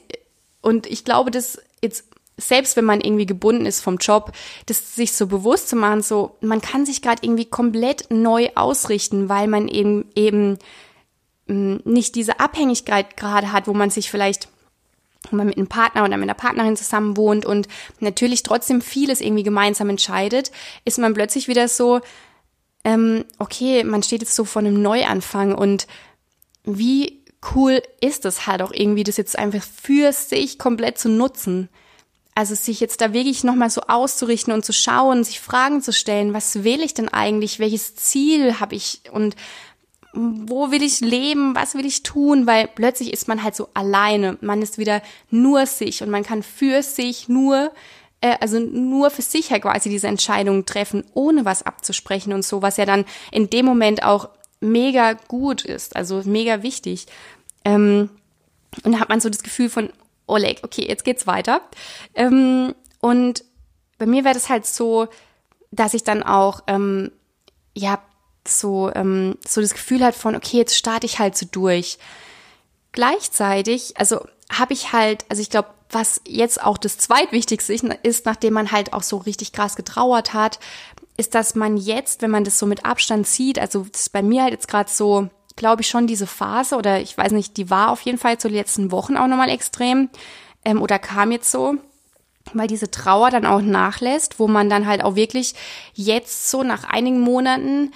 [0.62, 2.06] und ich glaube, dass jetzt,
[2.38, 4.32] selbst wenn man irgendwie gebunden ist vom Job,
[4.66, 9.30] das sich so bewusst zu machen, so, man kann sich gerade irgendwie komplett neu ausrichten,
[9.30, 10.58] weil man eben, eben
[11.48, 14.48] mm, nicht diese Abhängigkeit gerade hat, wo man sich vielleicht
[15.30, 17.68] wenn man mit einem Partner oder mit einer Partnerin zusammen wohnt und
[18.00, 20.52] natürlich trotzdem vieles irgendwie gemeinsam entscheidet,
[20.86, 22.02] ist man plötzlich wieder so,
[22.84, 25.56] ähm, okay, man steht jetzt so vor einem Neuanfang.
[25.56, 25.88] Und
[26.66, 27.23] wie
[27.54, 31.70] cool ist es halt auch irgendwie, das jetzt einfach für sich komplett zu nutzen.
[32.36, 36.34] Also sich jetzt da wirklich nochmal so auszurichten und zu schauen, sich Fragen zu stellen,
[36.34, 39.02] was will ich denn eigentlich, welches Ziel habe ich?
[39.12, 39.36] Und
[40.14, 44.38] wo will ich leben, was will ich tun, weil plötzlich ist man halt so alleine,
[44.42, 45.02] man ist wieder
[45.32, 47.72] nur sich und man kann für sich nur,
[48.22, 52.62] äh, also nur für sich halt quasi diese Entscheidungen treffen, ohne was abzusprechen und so,
[52.62, 54.30] was ja dann in dem Moment auch
[54.64, 57.08] mega gut ist, also mega wichtig.
[57.66, 58.10] Ähm,
[58.84, 59.90] und da hat man so das Gefühl von,
[60.26, 61.62] Oleg, okay, jetzt geht's weiter.
[62.16, 63.44] Ähm, und
[63.98, 65.08] bei mir wäre das halt so,
[65.72, 67.12] dass ich dann auch, ähm,
[67.76, 68.00] ja,
[68.48, 71.98] so, ähm, so das Gefühl hat von, okay, jetzt starte ich halt so durch.
[72.92, 78.54] Gleichzeitig, also habe ich halt, also ich glaube, was jetzt auch das zweitwichtigste ist, nachdem
[78.54, 80.60] man halt auch so richtig krass getrauert hat,
[81.18, 84.24] ist, dass man jetzt, wenn man das so mit Abstand sieht, also das ist bei
[84.24, 87.70] mir halt jetzt gerade so, glaube ich schon diese Phase oder ich weiß nicht, die
[87.70, 90.10] war auf jeden Fall zu den letzten Wochen auch nochmal extrem,
[90.66, 91.76] ähm, oder kam jetzt so,
[92.54, 95.54] weil diese Trauer dann auch nachlässt, wo man dann halt auch wirklich
[95.94, 97.92] jetzt so nach einigen Monaten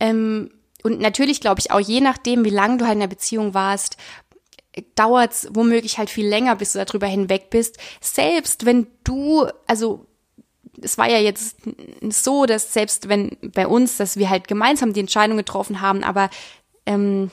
[0.00, 0.50] ähm,
[0.82, 3.96] und natürlich glaube ich auch je nachdem, wie lange du halt in der Beziehung warst,
[4.94, 7.78] dauert es womöglich halt viel länger, bis du darüber hinweg bist.
[8.00, 10.06] Selbst wenn du, also
[10.82, 11.56] es war ja jetzt
[12.10, 16.30] so, dass selbst wenn bei uns, dass wir halt gemeinsam die Entscheidung getroffen haben, aber
[16.86, 17.30] ähm,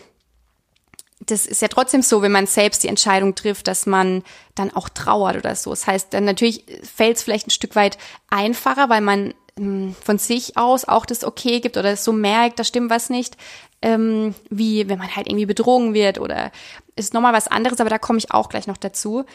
[1.25, 4.23] das ist ja trotzdem so, wenn man selbst die Entscheidung trifft, dass man
[4.55, 5.69] dann auch trauert oder so.
[5.71, 7.97] Das heißt, dann natürlich fällt es vielleicht ein Stück weit
[8.29, 12.63] einfacher, weil man ähm, von sich aus auch das Okay gibt oder so merkt, da
[12.63, 13.35] stimmt was nicht,
[13.81, 16.51] ähm, wie wenn man halt irgendwie betrogen wird oder
[16.95, 19.25] ist nochmal was anderes, aber da komme ich auch gleich noch dazu.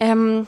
[0.00, 0.46] Ähm,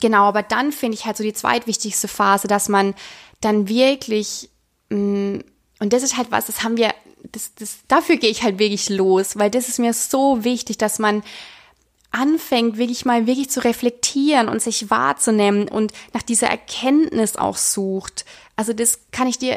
[0.00, 2.94] genau, aber dann finde ich halt so die zweitwichtigste Phase, dass man
[3.40, 4.50] dann wirklich,
[4.90, 5.44] mh, mm,
[5.80, 6.94] und das ist halt was, das haben wir
[7.32, 10.98] das, das, dafür gehe ich halt wirklich los, weil das ist mir so wichtig, dass
[10.98, 11.22] man
[12.10, 18.24] anfängt, wirklich mal wirklich zu reflektieren und sich wahrzunehmen und nach dieser Erkenntnis auch sucht.
[18.56, 19.56] Also das kann ich dir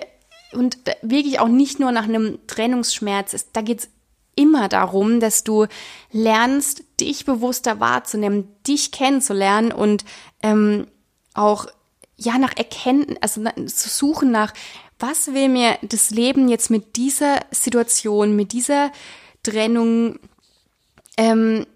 [0.54, 3.50] und wirklich auch nicht nur nach einem Trennungsschmerz ist.
[3.54, 3.90] Da geht's
[4.38, 5.68] immer darum, dass du
[6.12, 10.06] lernst, dich bewusster wahrzunehmen, dich kennenzulernen und
[10.42, 10.88] ähm,
[11.34, 11.66] auch
[12.16, 14.54] ja nach Erkenntnis, also zu suchen nach
[15.00, 18.92] was will mir das Leben jetzt mit dieser Situation, mit dieser
[19.44, 20.20] Trennung,
[21.18, 21.68] ähm,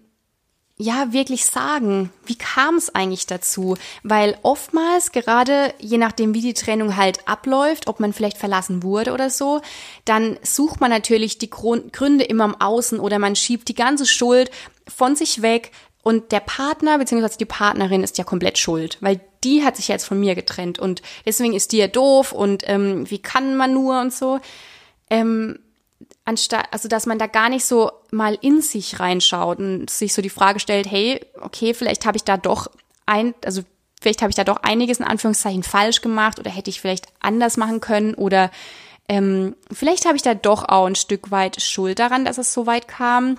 [0.82, 2.10] ja, wirklich sagen?
[2.26, 3.76] Wie kam es eigentlich dazu?
[4.02, 9.12] Weil oftmals, gerade je nachdem, wie die Trennung halt abläuft, ob man vielleicht verlassen wurde
[9.12, 9.60] oder so,
[10.04, 14.50] dann sucht man natürlich die Gründe immer im Außen oder man schiebt die ganze Schuld
[14.88, 15.70] von sich weg,
[16.04, 17.36] und der Partner bzw.
[17.38, 21.00] die Partnerin ist ja komplett schuld, weil die hat sich jetzt von mir getrennt und
[21.24, 24.40] deswegen ist die ja doof und ähm, wie kann man nur und so.
[25.10, 25.60] Ähm,
[26.24, 30.22] anstatt, also dass man da gar nicht so mal in sich reinschaut und sich so
[30.22, 32.68] die Frage stellt, hey, okay, vielleicht habe ich da doch
[33.06, 33.62] ein, also
[34.00, 37.56] vielleicht habe ich da doch einiges in Anführungszeichen falsch gemacht oder hätte ich vielleicht anders
[37.56, 38.50] machen können oder
[39.08, 42.66] ähm, vielleicht habe ich da doch auch ein Stück weit Schuld daran, dass es so
[42.66, 43.36] weit kam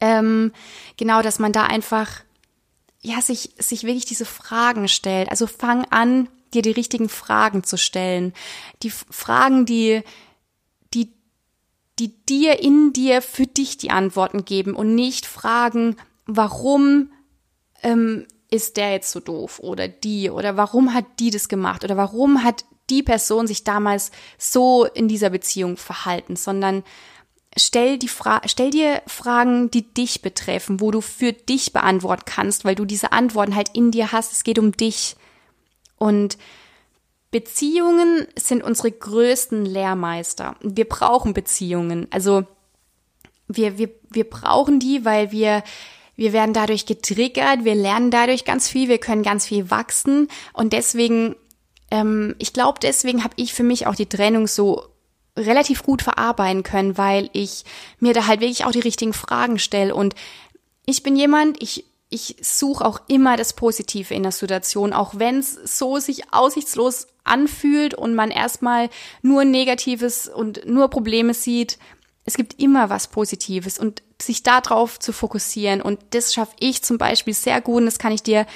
[0.00, 0.52] ähm,
[0.96, 2.20] genau, dass man da einfach,
[3.02, 5.30] ja, sich, sich wirklich diese Fragen stellt.
[5.30, 8.32] Also fang an, dir die richtigen Fragen zu stellen.
[8.82, 10.02] Die Fragen, die, die,
[11.98, 17.10] die dir in dir für dich die Antworten geben und nicht Fragen, warum
[17.82, 21.96] ähm, ist der jetzt so doof oder die oder warum hat die das gemacht oder
[21.96, 26.84] warum hat die Person sich damals so in dieser Beziehung verhalten, sondern
[27.56, 32.64] stell, die Fra stell dir Fragen, die dich betreffen, wo du für dich beantworten kannst,
[32.64, 34.32] weil du diese Antworten halt in dir hast.
[34.32, 35.16] Es geht um dich.
[35.98, 36.36] Und
[37.36, 40.56] Beziehungen sind unsere größten Lehrmeister.
[40.62, 42.06] Wir brauchen Beziehungen.
[42.10, 42.44] Also
[43.46, 45.62] wir, wir, wir brauchen die, weil wir,
[46.14, 50.28] wir werden dadurch getriggert, wir lernen dadurch ganz viel, wir können ganz viel wachsen.
[50.54, 51.36] Und deswegen,
[51.90, 54.86] ähm, ich glaube, deswegen habe ich für mich auch die Trennung so
[55.36, 57.66] relativ gut verarbeiten können, weil ich
[58.00, 59.94] mir da halt wirklich auch die richtigen Fragen stelle.
[59.94, 60.14] Und
[60.86, 65.40] ich bin jemand, ich, ich suche auch immer das Positive in der Situation, auch wenn
[65.40, 68.88] es so sich aussichtslos anfühlt und man erstmal
[69.22, 71.78] nur Negatives und nur Probleme sieht.
[72.24, 75.80] Es gibt immer was Positives und sich darauf zu fokussieren.
[75.80, 78.46] Und das schaffe ich zum Beispiel sehr gut und das kann ich dir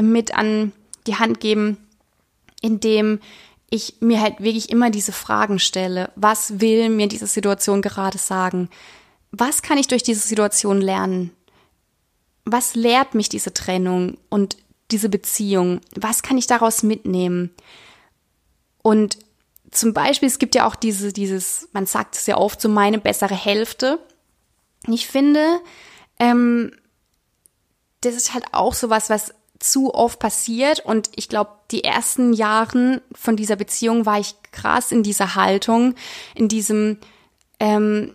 [0.00, 0.72] mit an
[1.06, 1.76] die Hand geben,
[2.60, 3.20] indem
[3.70, 6.10] ich mir halt wirklich immer diese Fragen stelle.
[6.16, 8.68] Was will mir diese Situation gerade sagen?
[9.30, 11.30] Was kann ich durch diese Situation lernen?
[12.44, 14.56] Was lehrt mich diese Trennung und
[14.90, 15.80] diese Beziehung?
[15.94, 17.50] Was kann ich daraus mitnehmen?
[18.82, 19.18] Und
[19.70, 22.98] zum Beispiel, es gibt ja auch diese, dieses, man sagt es ja oft, so meine
[22.98, 23.98] bessere Hälfte.
[24.88, 25.60] Ich finde,
[26.18, 26.72] ähm,
[28.00, 33.02] das ist halt auch sowas, was zu oft passiert und ich glaube, die ersten Jahren
[33.12, 35.94] von dieser Beziehung war ich krass in dieser Haltung,
[36.34, 36.98] in diesem
[37.60, 38.14] ähm,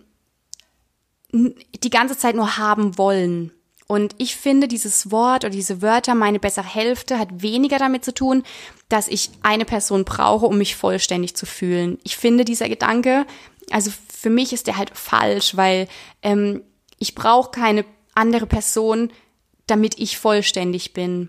[1.32, 3.52] die ganze Zeit nur haben wollen.
[3.88, 8.12] Und ich finde, dieses Wort oder diese Wörter, meine bessere Hälfte, hat weniger damit zu
[8.12, 8.42] tun,
[8.88, 11.98] dass ich eine Person brauche, um mich vollständig zu fühlen.
[12.02, 13.26] Ich finde, dieser Gedanke,
[13.70, 15.88] also für mich ist der halt falsch, weil
[16.22, 16.62] ähm,
[16.98, 17.84] ich brauche keine
[18.14, 19.12] andere Person,
[19.66, 21.28] damit ich vollständig bin.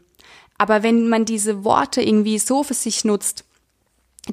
[0.58, 3.44] Aber wenn man diese Worte irgendwie so für sich nutzt,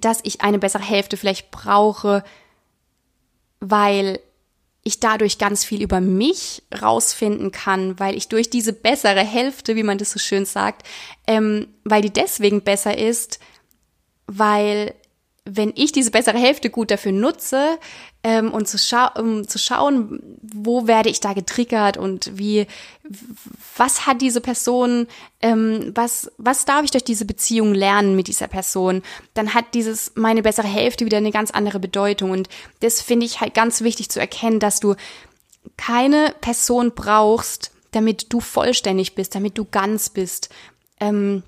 [0.00, 2.24] dass ich eine bessere Hälfte vielleicht brauche,
[3.60, 4.20] weil
[4.85, 9.82] ich dadurch ganz viel über mich rausfinden kann, weil ich durch diese bessere Hälfte, wie
[9.82, 10.87] man das so schön sagt,
[11.26, 13.41] ähm, weil die deswegen besser ist,
[14.26, 14.95] weil
[15.45, 17.78] wenn ich diese bessere Hälfte gut dafür nutze,
[18.22, 22.66] ähm, und zu, scha um zu schauen, wo werde ich da getriggert und wie,
[23.76, 25.07] was hat diese Person,
[25.42, 29.03] ähm, was, was darf ich durch diese Beziehung lernen mit dieser Person,
[29.34, 32.30] dann hat dieses meine bessere Hälfte wieder eine ganz andere Bedeutung.
[32.30, 32.49] Und
[32.80, 34.95] das finde ich halt ganz wichtig zu erkennen, dass du
[35.76, 40.49] keine Person brauchst, damit du vollständig bist, damit du ganz bist.
[40.99, 41.42] Ähm,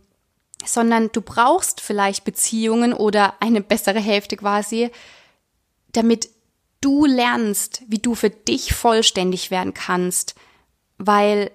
[0.67, 4.91] sondern du brauchst vielleicht Beziehungen oder eine bessere Hälfte quasi,
[5.93, 6.29] damit
[6.81, 10.35] du lernst, wie du für dich vollständig werden kannst,
[10.99, 11.51] weil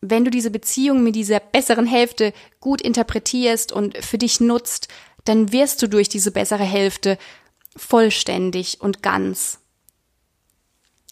[0.00, 4.88] wenn du diese Beziehung mit dieser besseren Hälfte gut interpretierst und für dich nutzt,
[5.24, 7.18] dann wirst du durch diese bessere Hälfte
[7.76, 9.60] vollständig und ganz.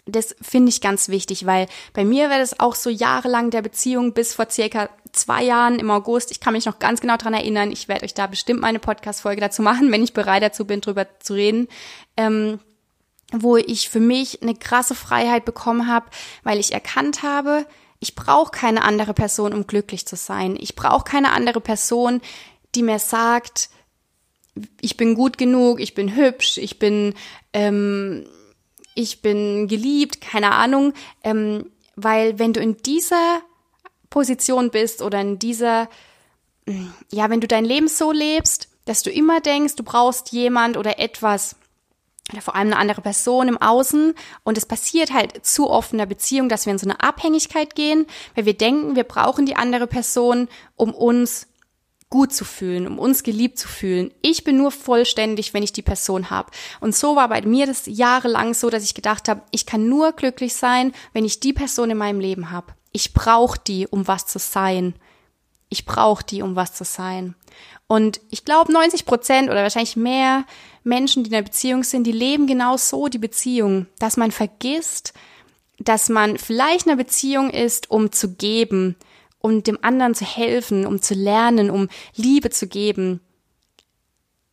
[0.04, 4.12] Das finde ich ganz wichtig, weil bei mir war das auch so jahrelang der Beziehung
[4.12, 6.30] bis vor circa zwei Jahren im August.
[6.30, 7.70] Ich kann mich noch ganz genau dran erinnern.
[7.70, 11.06] Ich werde euch da bestimmt meine Podcast-Folge dazu machen, wenn ich bereit dazu bin, drüber
[11.20, 11.68] zu reden.
[12.16, 12.58] Ähm,
[13.34, 16.06] wo ich für mich eine krasse Freiheit bekommen habe,
[16.42, 17.66] weil ich erkannt habe,
[17.98, 20.56] ich brauche keine andere Person, um glücklich zu sein.
[20.60, 22.20] Ich brauche keine andere Person,
[22.74, 23.70] die mir sagt,
[24.80, 27.14] ich bin gut genug, ich bin hübsch, ich bin,
[27.52, 28.26] ähm,
[28.94, 30.92] ich bin geliebt, keine Ahnung.
[31.22, 33.40] Ähm, weil wenn du in dieser
[34.12, 35.88] Position bist oder in dieser,
[37.10, 40.98] ja, wenn du dein Leben so lebst, dass du immer denkst, du brauchst jemand oder
[40.98, 41.56] etwas,
[42.30, 44.14] oder vor allem eine andere Person im Außen.
[44.44, 47.74] Und es passiert halt zu oft in der Beziehung, dass wir in so eine Abhängigkeit
[47.74, 51.48] gehen, weil wir denken, wir brauchen die andere Person, um uns
[52.10, 54.12] gut zu fühlen, um uns geliebt zu fühlen.
[54.20, 56.50] Ich bin nur vollständig, wenn ich die Person habe.
[56.80, 60.12] Und so war bei mir das jahrelang so, dass ich gedacht habe, ich kann nur
[60.12, 62.74] glücklich sein, wenn ich die Person in meinem Leben habe.
[62.92, 64.94] Ich brauche die, um was zu sein.
[65.68, 67.34] Ich brauche die, um was zu sein.
[67.86, 70.44] Und ich glaube, 90 Prozent oder wahrscheinlich mehr
[70.84, 75.14] Menschen, die in einer Beziehung sind, die leben genau so die Beziehung, dass man vergisst,
[75.78, 78.96] dass man vielleicht in einer Beziehung ist, um zu geben,
[79.38, 83.20] um dem anderen zu helfen, um zu lernen, um Liebe zu geben,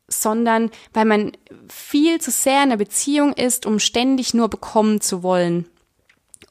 [0.07, 1.33] sondern weil man
[1.67, 5.69] viel zu sehr in einer Beziehung ist, um ständig nur bekommen zu wollen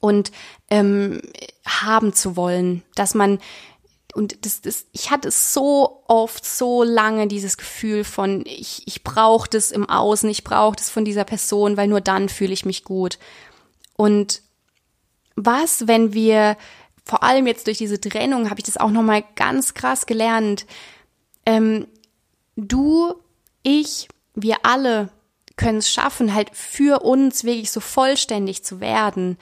[0.01, 0.33] und
[0.71, 1.21] ähm,
[1.67, 3.39] haben zu wollen, dass man
[4.15, 9.49] und das, das, ich hatte so oft, so lange dieses Gefühl von, ich, ich brauche
[9.49, 12.85] das im Außen, ich brauche das von dieser Person, weil nur dann fühle ich mich
[12.85, 13.19] gut.
[13.97, 14.43] Und
[15.37, 16.57] was, wenn wir,
[17.05, 20.67] vor allem jetzt durch diese Trennung, habe ich das auch nochmal ganz krass gelernt,
[21.47, 21.87] ähm,
[22.57, 23.15] du,
[23.63, 25.11] ich, wir alle
[25.57, 29.37] können es schaffen, halt für uns wirklich so vollständig zu werden.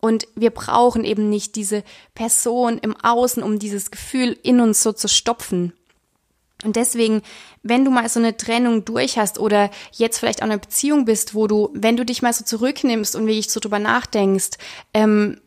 [0.00, 1.84] Und wir brauchen eben nicht diese
[2.14, 5.72] Person im Außen, um dieses Gefühl in uns so zu stopfen.
[6.64, 7.22] Und deswegen,
[7.62, 11.34] wenn du mal so eine Trennung durch hast oder jetzt vielleicht auch eine Beziehung bist,
[11.34, 14.50] wo du, wenn du dich mal so zurücknimmst und wirklich so drüber nachdenkst,
[14.92, 15.40] ähm,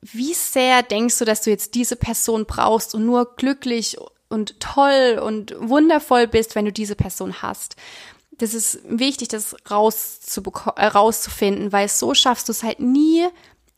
[0.00, 3.96] wie sehr denkst du, dass du jetzt diese Person brauchst und nur glücklich
[4.28, 7.76] und toll und wundervoll bist, wenn du diese Person hast?
[8.38, 13.26] Das ist wichtig, das äh, rauszufinden, weil so schaffst du es halt nie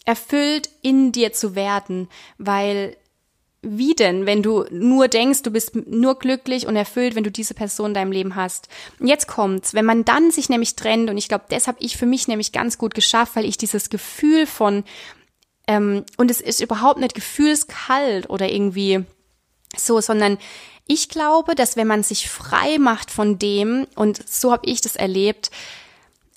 [0.05, 2.97] erfüllt in dir zu werden, weil
[3.61, 7.55] wie denn, wenn du nur denkst, du bist nur glücklich und erfüllt, wenn du diese
[7.55, 8.69] Person in deinem Leben hast?
[9.01, 11.97] Und jetzt kommt's, wenn man dann sich nämlich trennt, und ich glaube, das habe ich
[11.97, 14.85] für mich nämlich ganz gut geschafft, weil ich dieses Gefühl von,
[15.67, 19.05] ähm, und es ist überhaupt nicht gefühlskalt oder irgendwie
[19.77, 20.39] so, sondern
[20.89, 24.97] ich glaube, dass wenn man sich frei macht von dem, und so habe ich das
[24.97, 25.51] erlebt,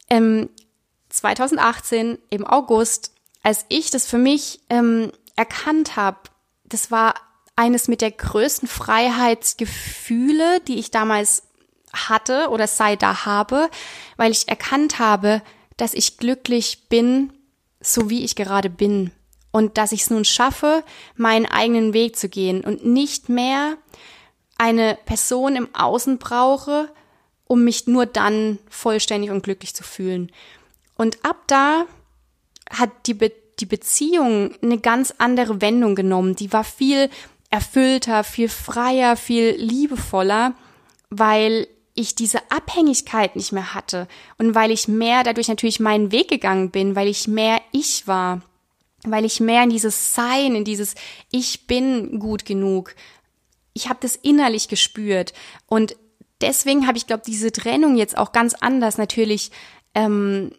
[0.09, 0.49] ähm,
[1.09, 6.19] 2018 im August, als ich das für mich ähm, erkannt habe,
[6.65, 7.15] das war
[7.55, 11.43] eines mit der größten Freiheitsgefühle, die ich damals
[11.93, 13.69] hatte oder sei da habe,
[14.17, 15.41] weil ich erkannt habe,
[15.77, 17.33] dass ich glücklich bin,
[17.79, 19.11] so wie ich gerade bin.
[19.51, 20.83] Und dass ich es nun schaffe,
[21.15, 23.77] meinen eigenen Weg zu gehen und nicht mehr
[24.61, 26.87] eine Person im Außen brauche,
[27.47, 30.31] um mich nur dann vollständig und glücklich zu fühlen.
[30.95, 31.85] Und ab da
[32.69, 36.35] hat die, Be die Beziehung eine ganz andere Wendung genommen.
[36.35, 37.09] Die war viel
[37.49, 40.53] erfüllter, viel freier, viel liebevoller,
[41.09, 44.07] weil ich diese Abhängigkeit nicht mehr hatte
[44.37, 48.41] und weil ich mehr dadurch natürlich meinen Weg gegangen bin, weil ich mehr ich war,
[49.03, 50.93] weil ich mehr in dieses Sein, in dieses
[51.31, 52.95] Ich bin gut genug
[53.73, 55.33] ich habe das innerlich gespürt
[55.67, 55.95] und
[56.41, 59.51] deswegen habe ich glaube diese Trennung jetzt auch ganz anders natürlich
[59.93, 60.51] ähm,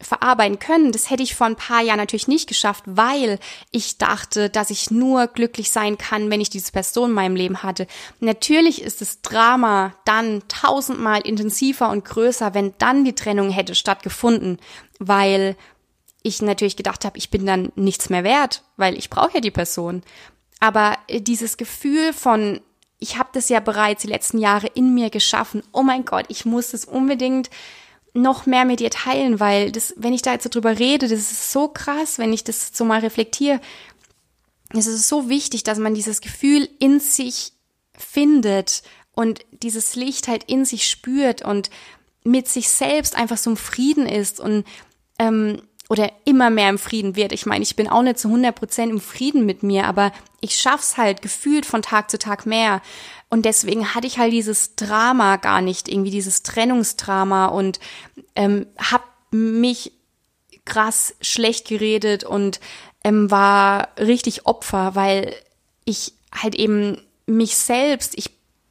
[0.00, 0.92] verarbeiten können.
[0.92, 3.38] Das hätte ich vor ein paar Jahren natürlich nicht geschafft, weil
[3.70, 7.62] ich dachte, dass ich nur glücklich sein kann, wenn ich diese Person in meinem Leben
[7.62, 7.86] hatte.
[8.18, 14.58] Natürlich ist das Drama dann tausendmal intensiver und größer, wenn dann die Trennung hätte stattgefunden,
[14.98, 15.56] weil
[16.22, 19.50] ich natürlich gedacht habe, ich bin dann nichts mehr wert, weil ich brauche ja die
[19.50, 20.02] Person.
[20.60, 22.60] Aber äh, dieses Gefühl von,
[22.98, 25.62] ich habe das ja bereits die letzten Jahre in mir geschaffen.
[25.72, 27.50] Oh mein Gott, ich muss es unbedingt
[28.12, 31.18] noch mehr mit dir teilen, weil das, wenn ich da jetzt so drüber rede, das
[31.18, 33.60] ist so krass, wenn ich das so mal reflektiere.
[34.70, 37.52] Es ist so wichtig, dass man dieses Gefühl in sich
[37.96, 38.82] findet
[39.12, 41.70] und dieses Licht halt in sich spürt und
[42.24, 44.64] mit sich selbst einfach so im Frieden ist und
[45.18, 47.32] ähm, oder immer mehr im Frieden wird.
[47.32, 50.58] Ich meine, ich bin auch nicht zu 100 Prozent im Frieden mit mir, aber ich
[50.58, 52.82] schaff's halt gefühlt von Tag zu Tag mehr.
[53.28, 57.78] Und deswegen hatte ich halt dieses Drama gar nicht, irgendwie dieses Trennungsdrama und
[58.34, 59.92] ähm, hab mich
[60.64, 62.60] krass schlecht geredet und
[63.04, 65.34] ähm, war richtig Opfer, weil
[65.84, 68.30] ich halt eben mich selbst, ich,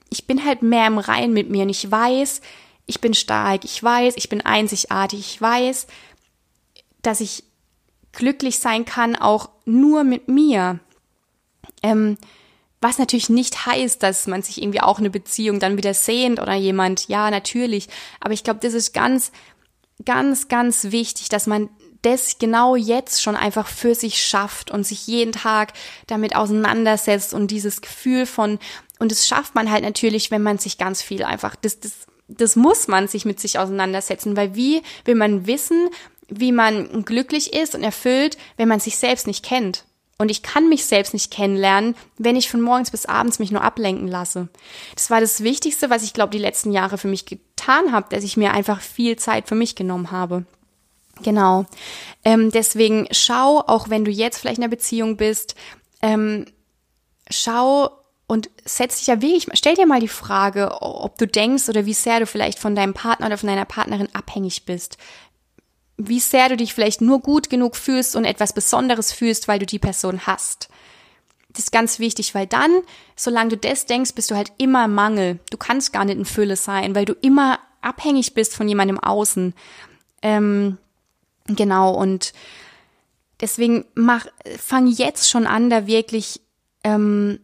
[0.09, 2.41] ich bin halt mehr im Rein mit mir und ich weiß,
[2.85, 5.87] ich bin stark, ich weiß, ich bin einzigartig, ich weiß,
[7.01, 7.43] dass ich
[8.11, 10.79] glücklich sein kann, auch nur mit mir.
[11.83, 12.17] Ähm,
[12.81, 16.53] was natürlich nicht heißt, dass man sich irgendwie auch eine Beziehung dann wieder sehnt oder
[16.53, 17.87] jemand, ja, natürlich.
[18.21, 19.31] Aber ich glaube, das ist ganz,
[20.05, 21.69] ganz, ganz wichtig, dass man
[22.01, 25.73] das genau jetzt schon einfach für sich schafft und sich jeden Tag
[26.07, 28.59] damit auseinandersetzt und dieses Gefühl von,
[28.99, 32.55] und das schafft man halt natürlich, wenn man sich ganz viel einfach, das, das, das
[32.55, 35.89] muss man sich mit sich auseinandersetzen, weil wie will man wissen,
[36.29, 39.83] wie man glücklich ist und erfüllt, wenn man sich selbst nicht kennt.
[40.21, 43.63] Und ich kann mich selbst nicht kennenlernen, wenn ich von morgens bis abends mich nur
[43.63, 44.49] ablenken lasse.
[44.93, 48.25] Das war das Wichtigste, was ich glaube, die letzten Jahre für mich getan habe, dass
[48.25, 50.43] ich mir einfach viel Zeit für mich genommen habe.
[51.23, 51.65] Genau.
[52.25, 55.55] Ähm, deswegen schau, auch wenn du jetzt vielleicht in einer Beziehung bist,
[56.01, 56.45] ähm,
[57.29, 57.89] schau
[58.27, 61.93] und setz dich ja wirklich, stell dir mal die Frage, ob du denkst oder wie
[61.93, 64.97] sehr du vielleicht von deinem Partner oder von deiner Partnerin abhängig bist
[65.99, 69.65] wie sehr du dich vielleicht nur gut genug fühlst und etwas Besonderes fühlst, weil du
[69.65, 70.69] die Person hast.
[71.49, 72.71] Das ist ganz wichtig, weil dann,
[73.15, 75.39] solange du das denkst, bist du halt immer Mangel.
[75.51, 79.53] Du kannst gar nicht in Fülle sein, weil du immer abhängig bist von jemandem außen.
[80.21, 80.77] Ähm,
[81.47, 82.33] genau, und
[83.41, 84.25] deswegen mach,
[84.57, 86.39] fang jetzt schon an, da wirklich
[86.83, 87.39] ähm,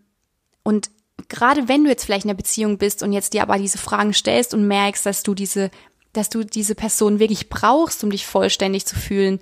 [0.63, 0.89] und
[1.27, 4.13] gerade wenn du jetzt vielleicht in einer Beziehung bist und jetzt dir aber diese Fragen
[4.13, 5.71] stellst und merkst, dass du diese
[6.17, 9.39] dass du diese Person wirklich brauchst, um dich vollständig zu fühlen,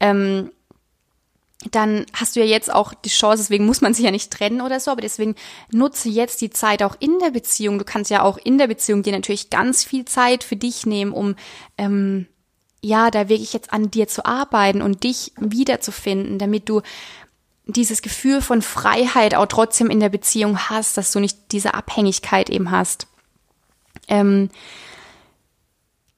[0.00, 0.50] ähm,
[1.70, 4.60] dann hast du ja jetzt auch die Chance, deswegen muss man sich ja nicht trennen
[4.60, 5.34] oder so, aber deswegen
[5.70, 7.78] nutze jetzt die Zeit auch in der Beziehung.
[7.78, 11.12] Du kannst ja auch in der Beziehung dir natürlich ganz viel Zeit für dich nehmen,
[11.12, 11.34] um
[11.78, 12.26] ähm,
[12.82, 16.82] ja, da wirklich jetzt an dir zu arbeiten und dich wiederzufinden, damit du
[17.64, 22.48] dieses Gefühl von Freiheit auch trotzdem in der Beziehung hast, dass du nicht diese Abhängigkeit
[22.48, 23.08] eben hast.
[24.06, 24.50] Ähm,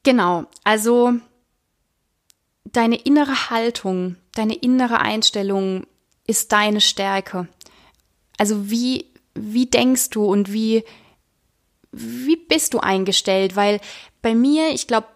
[0.09, 1.13] Genau, also
[2.65, 5.87] deine innere Haltung, deine innere Einstellung
[6.27, 7.47] ist deine Stärke.
[8.39, 10.83] Also wie, wie denkst du und wie,
[11.93, 13.55] wie bist du eingestellt?
[13.55, 13.83] Weil
[14.23, 15.09] bei mir, ich glaube,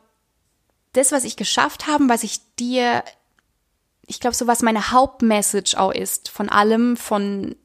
[0.92, 3.02] das, was ich geschafft habe, was ich dir,
[4.06, 7.56] ich glaube, so was meine Hauptmessage auch ist von allem, von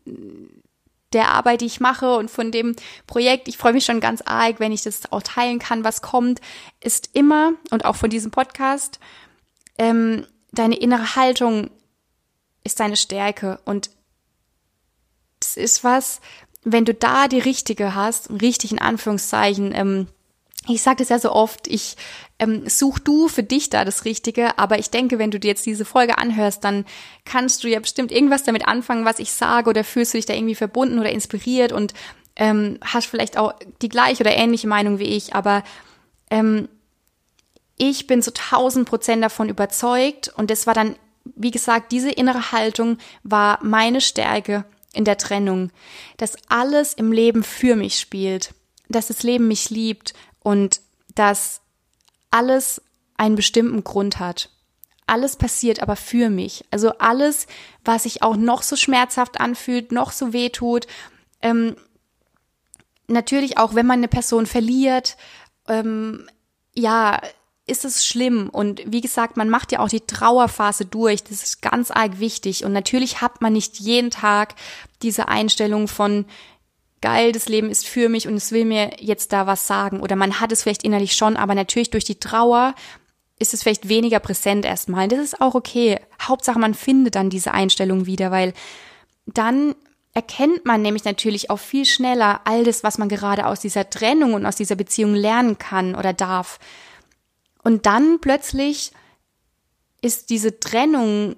[1.14, 3.48] der Arbeit, die ich mache und von dem Projekt.
[3.48, 6.42] Ich freue mich schon ganz arg, wenn ich das auch teilen kann, was kommt,
[6.82, 9.00] ist immer und auch von diesem Podcast,
[9.78, 11.70] ähm, deine innere Haltung
[12.64, 13.90] ist deine Stärke und
[15.40, 16.20] das ist was,
[16.64, 20.08] wenn du da die richtige hast, richtig in Anführungszeichen, ähm,
[20.68, 21.96] ich sage das ja so oft, ich
[22.40, 25.66] ähm, such du für dich da das Richtige, aber ich denke, wenn du dir jetzt
[25.66, 26.86] diese Folge anhörst, dann
[27.26, 30.34] kannst du ja bestimmt irgendwas damit anfangen, was ich sage, oder fühlst du dich da
[30.34, 31.94] irgendwie verbunden oder inspiriert und
[32.36, 35.64] ähm, hast vielleicht auch die gleiche oder ähnliche Meinung wie ich, aber
[36.30, 36.70] ähm,
[37.78, 40.96] ich bin zu tausend Prozent davon überzeugt und das war dann,
[41.36, 45.72] wie gesagt, diese innere Haltung war meine Stärke in der Trennung,
[46.18, 48.54] dass alles im Leben für mich spielt,
[48.90, 50.82] dass das Leben mich liebt und
[51.14, 51.62] dass
[52.32, 52.82] alles
[53.18, 54.50] einen bestimmten Grund hat.
[55.06, 56.66] Alles passiert aber für mich.
[56.70, 57.48] Also alles,
[57.86, 60.86] was sich auch noch so schmerzhaft anfühlt, noch so weh tut.
[61.42, 61.78] Ähm,
[63.08, 65.16] natürlich auch, wenn man eine Person verliert,
[65.68, 66.30] ähm,
[66.76, 67.22] ja,
[67.66, 68.50] ist es schlimm.
[68.50, 71.24] Und wie gesagt, man macht ja auch die Trauerphase durch.
[71.24, 72.66] Das ist ganz arg wichtig.
[72.66, 74.56] Und natürlich hat man nicht jeden Tag
[75.02, 76.26] diese Einstellung von,
[77.02, 80.02] geil, das Leben ist für mich und es will mir jetzt da was sagen.
[80.02, 82.76] Oder man hat es vielleicht innerlich schon, aber natürlich durch die Trauer
[83.40, 85.08] ist es vielleicht weniger präsent erstmal.
[85.08, 86.00] Das ist auch okay.
[86.22, 88.54] Hauptsache, man findet dann diese Einstellung wieder, weil
[89.26, 89.76] dann
[90.14, 94.34] erkennt man nämlich natürlich auch viel schneller all das, was man gerade aus dieser Trennung
[94.34, 96.58] und aus dieser Beziehung lernen kann oder darf.
[97.64, 98.92] Und dann plötzlich
[100.02, 101.36] ist diese Trennung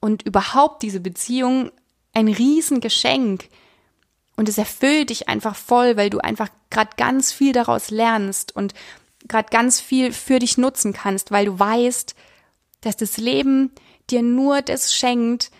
[0.00, 1.70] und überhaupt diese Beziehung
[2.14, 3.48] ein Riesengeschenk.
[4.36, 8.74] Und es erfüllt dich einfach voll, weil du einfach gerade ganz viel daraus lernst und
[9.28, 12.14] gerade ganz viel für dich nutzen kannst, weil du weißt,
[12.80, 13.70] dass das Leben
[14.10, 15.50] dir nur das schenkt,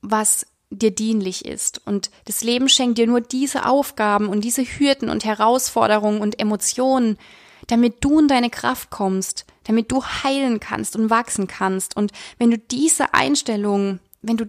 [0.00, 1.80] was dir dienlich ist.
[1.86, 7.18] Und das Leben schenkt dir nur diese Aufgaben und diese Hürden und Herausforderungen und Emotionen,
[7.66, 11.96] damit du in deine Kraft kommst, damit du heilen kannst und wachsen kannst.
[11.96, 14.48] Und wenn du diese Einstellung, wenn du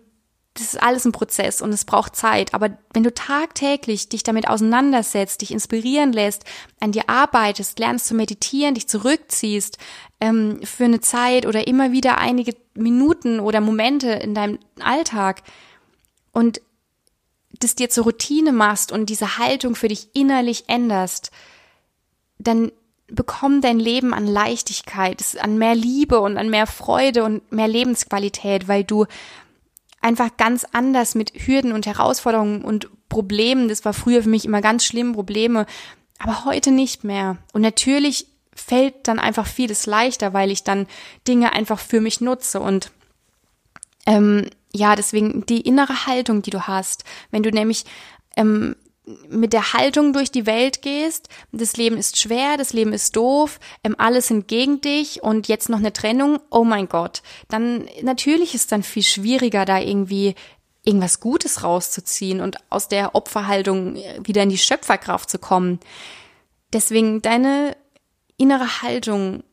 [0.56, 2.54] das ist alles ein Prozess und es braucht Zeit.
[2.54, 6.44] Aber wenn du tagtäglich dich damit auseinandersetzt, dich inspirieren lässt,
[6.80, 9.78] an dir arbeitest, lernst zu meditieren, dich zurückziehst
[10.20, 15.44] ähm, für eine Zeit oder immer wieder einige Minuten oder Momente in deinem Alltag
[16.32, 16.62] und
[17.60, 21.32] das dir zur Routine machst und diese Haltung für dich innerlich änderst,
[22.38, 22.72] dann
[23.08, 28.68] bekomm dein Leben an Leichtigkeit, an mehr Liebe und an mehr Freude und mehr Lebensqualität,
[28.68, 29.06] weil du
[30.02, 34.62] einfach ganz anders mit Hürden und Herausforderungen und Problemen, das war früher für mich immer
[34.62, 35.66] ganz schlimm, Probleme,
[36.20, 37.38] aber heute nicht mehr.
[37.54, 40.88] Und natürlich fällt dann einfach vieles leichter, weil ich dann
[41.28, 42.60] Dinge einfach für mich nutze.
[42.60, 42.92] Und
[44.06, 47.86] ähm, ja, deswegen die innere Haltung, die du hast, wenn du nämlich
[48.36, 48.76] ähm,
[49.30, 53.60] mit der Haltung durch die Welt gehst, das Leben ist schwer, das Leben ist doof,
[53.84, 58.54] ähm, alles sind gegen dich und jetzt noch eine Trennung, oh mein Gott, dann natürlich
[58.54, 60.36] ist dann viel schwieriger, da irgendwie
[60.84, 65.80] irgendwas Gutes rauszuziehen und aus der Opferhaltung äh, wieder in die Schöpferkraft zu kommen.
[66.74, 67.76] Deswegen deine
[68.38, 69.44] innere Haltung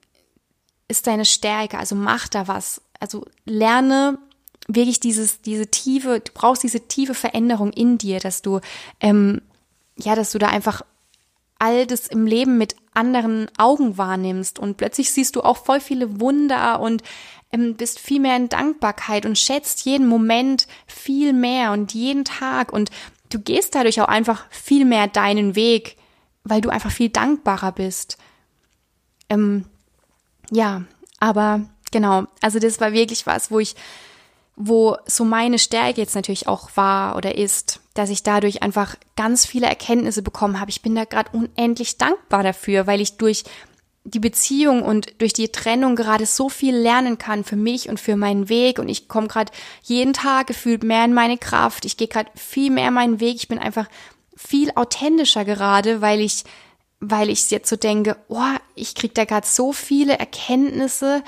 [0.88, 2.80] ist deine Stärke, also mach da was.
[3.00, 4.18] Also lerne
[4.68, 8.60] wirklich dieses, diese tiefe, du brauchst diese tiefe Veränderung in dir, dass du,
[9.00, 9.42] ähm,
[9.96, 10.82] ja, dass du da einfach
[11.58, 16.20] all das im Leben mit anderen Augen wahrnimmst und plötzlich siehst du auch voll viele
[16.20, 17.02] Wunder und
[17.52, 22.72] ähm, bist viel mehr in Dankbarkeit und schätzt jeden Moment viel mehr und jeden Tag
[22.72, 22.90] und
[23.30, 25.96] du gehst dadurch auch einfach viel mehr deinen Weg,
[26.44, 28.18] weil du einfach viel dankbarer bist.
[29.28, 29.64] Ähm,
[30.50, 30.84] ja,
[31.20, 33.74] aber genau, also das war wirklich was, wo ich
[34.56, 39.44] wo so meine Stärke jetzt natürlich auch war oder ist, dass ich dadurch einfach ganz
[39.44, 40.70] viele Erkenntnisse bekommen habe.
[40.70, 43.44] Ich bin da gerade unendlich dankbar dafür, weil ich durch
[44.04, 48.16] die Beziehung und durch die Trennung gerade so viel lernen kann für mich und für
[48.16, 49.52] meinen Weg und ich komme gerade
[49.82, 51.84] jeden Tag gefühlt mehr in meine Kraft.
[51.84, 53.36] Ich gehe gerade viel mehr meinen Weg.
[53.36, 53.88] Ich bin einfach
[54.36, 56.44] viel authentischer gerade, weil ich
[56.98, 58.40] weil ich jetzt so denke, oh,
[58.74, 61.22] ich krieg da gerade so viele Erkenntnisse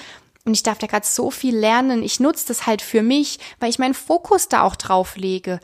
[0.48, 2.02] und ich darf da gerade so viel lernen.
[2.02, 5.60] Ich nutze das halt für mich, weil ich meinen Fokus da auch drauf lege.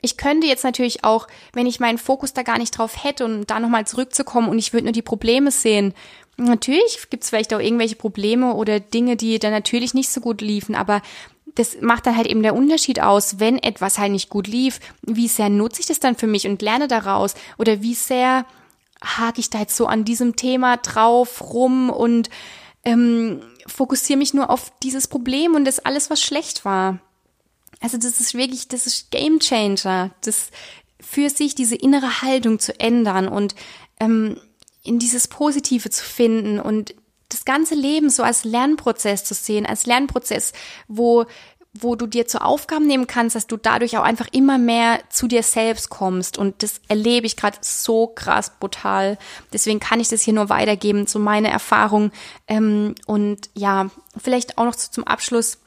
[0.00, 3.50] Ich könnte jetzt natürlich auch, wenn ich meinen Fokus da gar nicht drauf hätte und
[3.50, 5.92] da nochmal zurückzukommen und ich würde nur die Probleme sehen.
[6.36, 10.40] Natürlich gibt es vielleicht auch irgendwelche Probleme oder Dinge, die dann natürlich nicht so gut
[10.40, 11.02] liefen, aber
[11.56, 15.26] das macht dann halt eben der Unterschied aus, wenn etwas halt nicht gut lief, wie
[15.26, 18.46] sehr nutze ich das dann für mich und lerne daraus oder wie sehr
[19.02, 22.30] hake ich da jetzt so an diesem Thema drauf rum und
[22.84, 27.00] ähm, fokussiere mich nur auf dieses Problem und das alles, was schlecht war.
[27.80, 30.50] Also das ist wirklich, das ist Game Changer, das
[31.00, 33.54] für sich diese innere Haltung zu ändern und
[33.98, 34.40] ähm,
[34.84, 36.94] in dieses Positive zu finden und
[37.28, 40.52] das ganze Leben so als Lernprozess zu sehen, als Lernprozess,
[40.86, 41.24] wo
[41.74, 45.26] wo du dir zur Aufgabe nehmen kannst, dass du dadurch auch einfach immer mehr zu
[45.26, 46.36] dir selbst kommst.
[46.36, 49.18] Und das erlebe ich gerade so krass brutal.
[49.52, 52.12] Deswegen kann ich das hier nur weitergeben, so meine Erfahrung.
[52.46, 53.88] Ähm, und ja,
[54.22, 55.58] vielleicht auch noch zum Abschluss.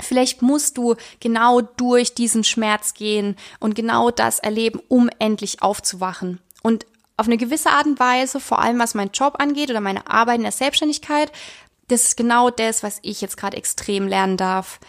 [0.00, 6.40] Vielleicht musst du genau durch diesen Schmerz gehen und genau das erleben, um endlich aufzuwachen.
[6.62, 10.08] Und auf eine gewisse Art und Weise, vor allem was mein Job angeht oder meine
[10.08, 11.30] Arbeit in der Selbstständigkeit,
[11.88, 14.80] das ist genau das, was ich jetzt gerade extrem lernen darf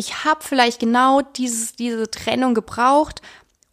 [0.00, 3.20] ich habe vielleicht genau dieses, diese Trennung gebraucht,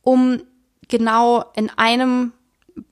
[0.02, 0.44] um
[0.90, 2.34] genau in einem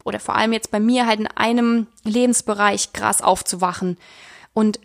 [0.06, 3.98] oder vor allem jetzt bei mir halt in einem Lebensbereich krass aufzuwachen
[4.54, 4.80] und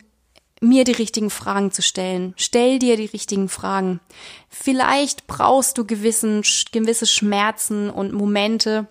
[0.59, 2.33] mir die richtigen Fragen zu stellen.
[2.35, 4.01] Stell dir die richtigen Fragen.
[4.49, 6.43] Vielleicht brauchst du gewissen,
[6.73, 8.85] gewisse Schmerzen und Momente,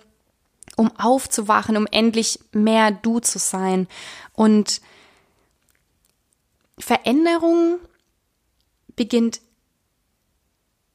[0.76, 3.88] um aufzuwachen, um endlich mehr du zu sein.
[4.32, 4.80] Und
[6.78, 7.78] Veränderung
[8.96, 9.40] beginnt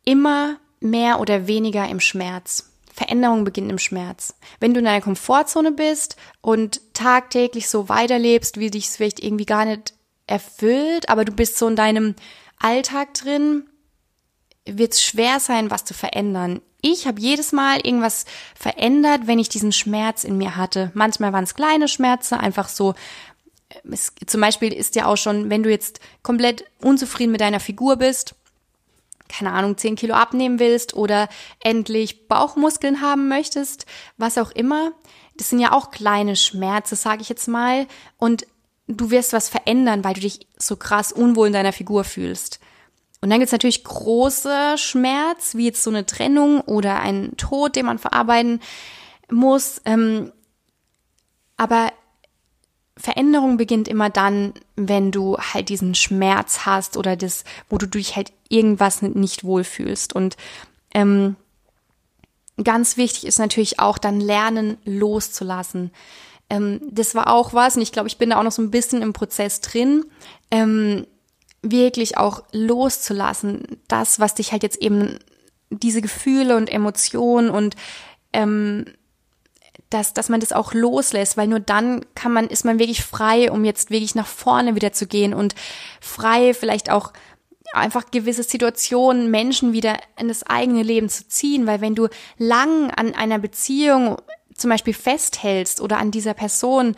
[0.06, 2.72] immer mehr oder weniger im Schmerz.
[2.94, 4.36] Veränderung beginnt im Schmerz.
[4.62, 9.46] Wenn du in deiner Komfortzone bist und tagtäglich so weiterlebst, wie dich es vielleicht irgendwie
[9.46, 9.94] gar nicht
[10.28, 12.16] erfüllt, aber du bist so in deinem
[12.58, 13.70] Alltag drin,
[14.66, 16.62] wird es schwer sein, was zu verändern.
[16.82, 18.26] Ich habe jedes Mal irgendwas
[18.56, 20.92] verändert, wenn ich diesen Schmerz in mir hatte.
[20.94, 22.94] Manchmal waren es kleine Schmerzen, einfach so.
[23.92, 27.98] Es, zum Beispiel ist ja auch schon, wenn du jetzt komplett unzufrieden mit deiner Figur
[27.98, 28.36] bist,
[29.28, 33.86] keine Ahnung, 10 Kilo abnehmen willst oder endlich Bauchmuskeln haben möchtest,
[34.18, 34.92] was auch immer.
[35.38, 37.88] Das sind ja auch kleine Schmerzen, sage ich jetzt mal.
[38.18, 38.46] Und
[38.88, 42.60] du wirst was verändern, weil du dich so krass unwohl in deiner Figur fühlst.
[43.22, 47.88] Und dann gibt's natürlich große Schmerz, wie jetzt so eine Trennung oder ein Tod, den
[47.88, 48.62] man verarbeiten
[49.30, 49.82] muss.
[49.86, 50.32] Ähm,
[51.58, 51.92] aber
[52.98, 58.16] Veränderung beginnt immer dann, wenn du halt diesen Schmerz hast oder das, wo du dich
[58.16, 60.14] halt irgendwas nicht wohlfühlst.
[60.14, 60.38] Und
[60.94, 61.36] ähm,
[62.64, 65.92] ganz wichtig ist natürlich auch dann lernen loszulassen.
[66.50, 68.72] Ähm, das war auch was, und ich glaube, ich bin da auch noch so ein
[68.72, 70.06] bisschen im Prozess drin.
[70.50, 71.06] Ähm,
[71.62, 75.20] wirklich auch loszulassen, das, was dich halt jetzt eben,
[75.72, 77.76] diese Gefühle und Emotionen und
[78.32, 78.86] ähm,
[79.96, 83.50] dass, dass man das auch loslässt, weil nur dann kann man, ist man wirklich frei,
[83.50, 85.56] um jetzt wirklich nach vorne wieder zu gehen und
[86.02, 87.14] frei vielleicht auch
[87.74, 92.92] einfach gewisse Situationen, Menschen wieder in das eigene Leben zu ziehen, weil wenn du lang
[92.92, 94.18] an einer Beziehung
[94.54, 96.96] zum Beispiel festhältst oder an dieser Person,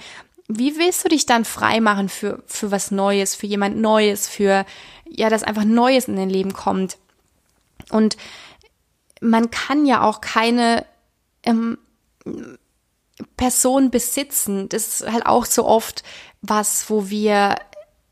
[0.48, 4.66] wie willst du dich dann frei machen für, für was Neues, für jemand Neues, für,
[5.06, 6.98] ja, dass einfach Neues in dein Leben kommt?
[7.92, 8.18] Und
[9.22, 10.86] man kann ja auch keine
[11.44, 11.78] ähm,
[13.36, 14.70] Person besitzen.
[14.70, 16.04] Das ist halt auch so oft
[16.42, 17.56] was, wo wir,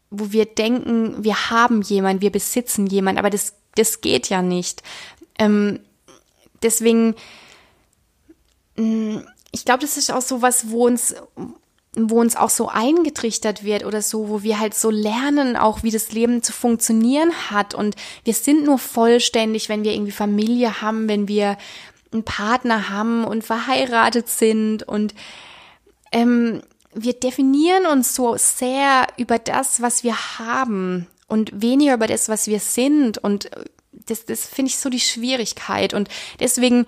[0.09, 4.81] wo wir denken, wir haben jemand, wir besitzen jemand, aber das, das geht ja nicht.
[5.37, 5.79] Ähm,
[6.61, 7.15] deswegen,
[8.77, 9.17] mm,
[9.51, 11.15] ich glaube, das ist auch so was, wo uns,
[11.95, 15.91] wo uns auch so eingetrichtert wird oder so, wo wir halt so lernen, auch wie
[15.91, 17.73] das Leben zu funktionieren hat.
[17.73, 21.57] Und wir sind nur vollständig, wenn wir irgendwie Familie haben, wenn wir
[22.11, 24.83] einen Partner haben und verheiratet sind.
[24.83, 25.13] Und
[26.11, 26.61] ähm,
[26.93, 32.47] wir definieren uns so sehr über das, was wir haben und weniger über das, was
[32.47, 33.17] wir sind.
[33.17, 33.49] Und
[33.91, 35.93] das, das finde ich so die Schwierigkeit.
[35.93, 36.85] Und deswegen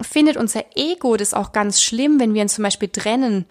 [0.00, 3.46] findet unser Ego das auch ganz schlimm, wenn wir uns zum Beispiel trennen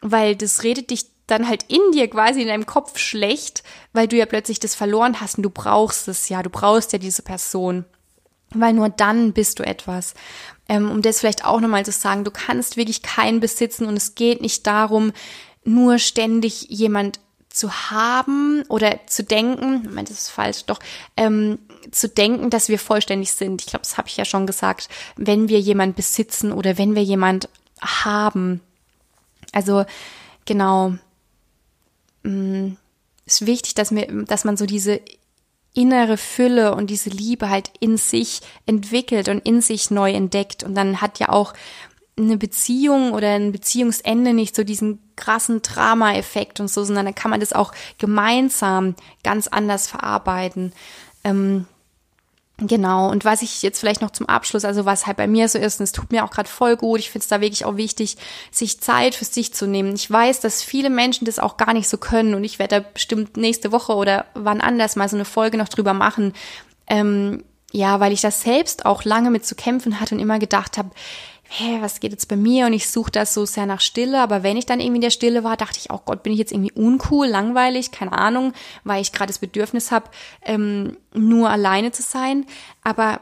[0.00, 4.16] weil das redet dich dann halt in dir quasi in deinem Kopf schlecht, weil du
[4.16, 7.84] ja plötzlich das verloren hast und du brauchst es ja, du brauchst ja diese Person.
[8.54, 10.14] Weil nur dann bist du etwas.
[10.68, 14.14] Ähm, um das vielleicht auch nochmal zu sagen, du kannst wirklich keinen besitzen und es
[14.14, 15.12] geht nicht darum,
[15.64, 20.78] nur ständig jemand zu haben oder zu denken, ich meine, das ist falsch, doch,
[21.16, 21.58] ähm,
[21.90, 23.62] zu denken, dass wir vollständig sind.
[23.62, 27.02] Ich glaube, das habe ich ja schon gesagt, wenn wir jemand besitzen oder wenn wir
[27.02, 27.48] jemand
[27.80, 28.60] haben,
[29.52, 29.84] also
[30.44, 30.94] genau,
[32.22, 32.76] mh, mm,
[33.24, 35.00] ist wichtig, dass, mir, dass man so diese
[35.76, 40.64] innere Fülle und diese Liebe halt in sich entwickelt und in sich neu entdeckt.
[40.64, 41.52] Und dann hat ja auch
[42.18, 47.30] eine Beziehung oder ein Beziehungsende nicht so diesen krassen Drama-Effekt und so, sondern dann kann
[47.30, 50.72] man das auch gemeinsam ganz anders verarbeiten.
[51.24, 51.66] Ähm,
[52.58, 55.58] Genau, und was ich jetzt vielleicht noch zum Abschluss, also was halt bei mir so
[55.58, 57.76] ist, und es tut mir auch gerade voll gut, ich finde es da wirklich auch
[57.76, 58.16] wichtig,
[58.50, 59.94] sich Zeit für sich zu nehmen.
[59.94, 62.88] Ich weiß, dass viele Menschen das auch gar nicht so können und ich werde da
[62.94, 66.32] bestimmt nächste Woche oder wann anders mal so eine Folge noch drüber machen.
[66.86, 70.78] Ähm, ja, weil ich das selbst auch lange mit zu kämpfen hatte und immer gedacht
[70.78, 70.90] habe,
[71.48, 72.66] hä, was geht jetzt bei mir?
[72.66, 74.20] Und ich suche das so sehr nach Stille.
[74.20, 76.38] Aber wenn ich dann irgendwie in der Stille war, dachte ich, oh Gott, bin ich
[76.38, 78.52] jetzt irgendwie uncool, langweilig, keine Ahnung,
[78.84, 80.10] weil ich gerade das Bedürfnis habe,
[80.42, 82.46] ähm, nur alleine zu sein.
[82.82, 83.20] Aber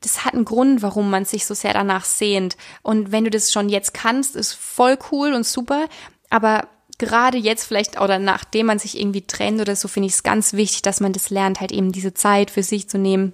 [0.00, 2.56] das hat einen Grund, warum man sich so sehr danach sehnt.
[2.82, 5.88] Und wenn du das schon jetzt kannst, ist voll cool und super.
[6.30, 6.68] Aber
[6.98, 10.52] gerade jetzt vielleicht oder nachdem man sich irgendwie trennt oder so, finde ich es ganz
[10.52, 13.32] wichtig, dass man das lernt, halt eben diese Zeit für sich zu nehmen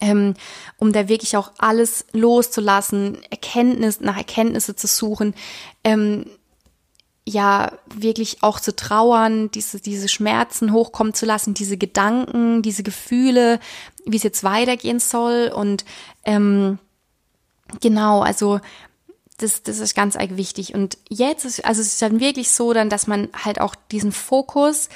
[0.00, 0.34] ähm,
[0.78, 5.34] um da wirklich auch alles loszulassen, Erkenntnis nach Erkenntnisse zu suchen,
[5.84, 6.26] ähm,
[7.26, 13.60] ja wirklich auch zu trauern, diese diese Schmerzen hochkommen zu lassen, diese Gedanken, diese Gefühle,
[14.04, 15.84] wie es jetzt weitergehen soll und
[16.24, 16.78] ähm,
[17.80, 18.60] genau, also
[19.38, 20.74] das, das ist ganz arg wichtig.
[20.74, 24.12] Und jetzt ist, also es ist dann wirklich so dann, dass man halt auch diesen
[24.12, 24.88] Fokus,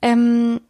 [0.00, 0.60] ähm,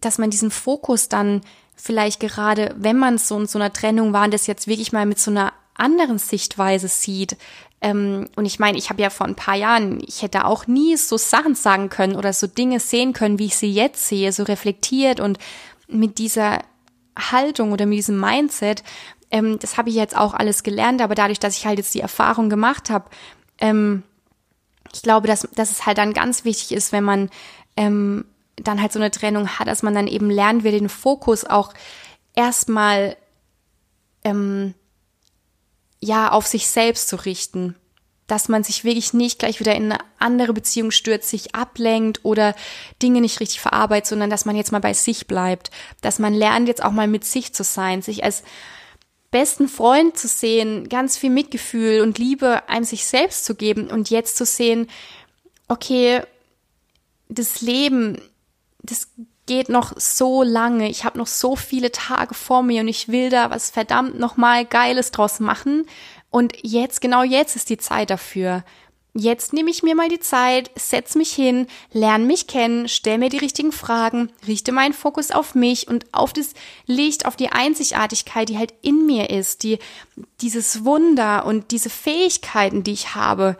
[0.00, 1.42] dass man diesen Fokus dann
[1.80, 5.18] vielleicht gerade, wenn man so in so einer Trennung war, das jetzt wirklich mal mit
[5.18, 7.36] so einer anderen Sichtweise sieht.
[7.80, 10.96] Ähm, und ich meine, ich habe ja vor ein paar Jahren, ich hätte auch nie
[10.96, 14.42] so Sachen sagen können oder so Dinge sehen können, wie ich sie jetzt sehe, so
[14.42, 15.38] reflektiert und
[15.88, 16.60] mit dieser
[17.18, 18.82] Haltung oder mit diesem Mindset,
[19.30, 22.00] ähm, das habe ich jetzt auch alles gelernt, aber dadurch, dass ich halt jetzt die
[22.00, 23.08] Erfahrung gemacht habe,
[23.58, 24.02] ähm,
[24.92, 27.30] ich glaube, dass, dass es halt dann ganz wichtig ist, wenn man
[27.76, 28.24] ähm,
[28.62, 31.72] dann halt so eine Trennung hat, dass man dann eben lernt, wir den Fokus auch
[32.34, 33.16] erstmal
[34.24, 34.74] ähm,
[36.00, 37.76] ja auf sich selbst zu richten.
[38.26, 42.54] Dass man sich wirklich nicht gleich wieder in eine andere Beziehung stürzt, sich ablenkt oder
[43.02, 46.68] Dinge nicht richtig verarbeitet, sondern dass man jetzt mal bei sich bleibt, dass man lernt
[46.68, 48.44] jetzt auch mal mit sich zu sein, sich als
[49.32, 54.10] besten Freund zu sehen, ganz viel Mitgefühl und Liebe einem sich selbst zu geben und
[54.10, 54.88] jetzt zu sehen,
[55.68, 56.22] okay,
[57.28, 58.20] das Leben,
[58.82, 59.08] das
[59.46, 63.30] geht noch so lange, ich habe noch so viele Tage vor mir und ich will
[63.30, 65.86] da was verdammt nochmal Geiles draus machen
[66.30, 68.64] und jetzt, genau jetzt ist die Zeit dafür.
[69.12, 73.28] Jetzt nehme ich mir mal die Zeit, setz mich hin, lerne mich kennen, stell mir
[73.28, 76.54] die richtigen Fragen, richte meinen Fokus auf mich und auf das
[76.86, 79.80] Licht, auf die Einzigartigkeit, die halt in mir ist, die,
[80.40, 83.56] dieses Wunder und diese Fähigkeiten, die ich habe,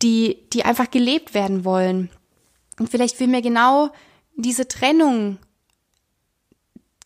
[0.00, 2.08] die, die einfach gelebt werden wollen.
[2.78, 3.90] Und vielleicht will mir genau
[4.36, 5.38] diese Trennung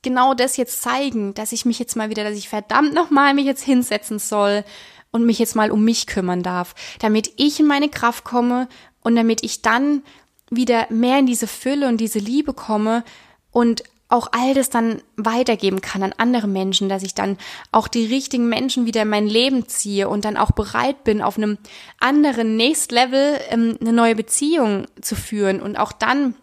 [0.02, 3.44] genau das jetzt zeigen, dass ich mich jetzt mal wieder, dass ich verdammt nochmal mich
[3.44, 4.64] jetzt hinsetzen soll
[5.10, 8.68] und mich jetzt mal um mich kümmern darf, damit ich in meine Kraft komme
[9.02, 10.02] und damit ich dann
[10.50, 13.04] wieder mehr in diese Fülle und diese Liebe komme
[13.50, 17.38] und auch all das dann weitergeben kann an andere Menschen, dass ich dann
[17.72, 21.36] auch die richtigen Menschen wieder in mein Leben ziehe und dann auch bereit bin, auf
[21.36, 21.58] einem
[21.98, 26.34] anderen Next Level ähm, eine neue Beziehung zu führen und auch dann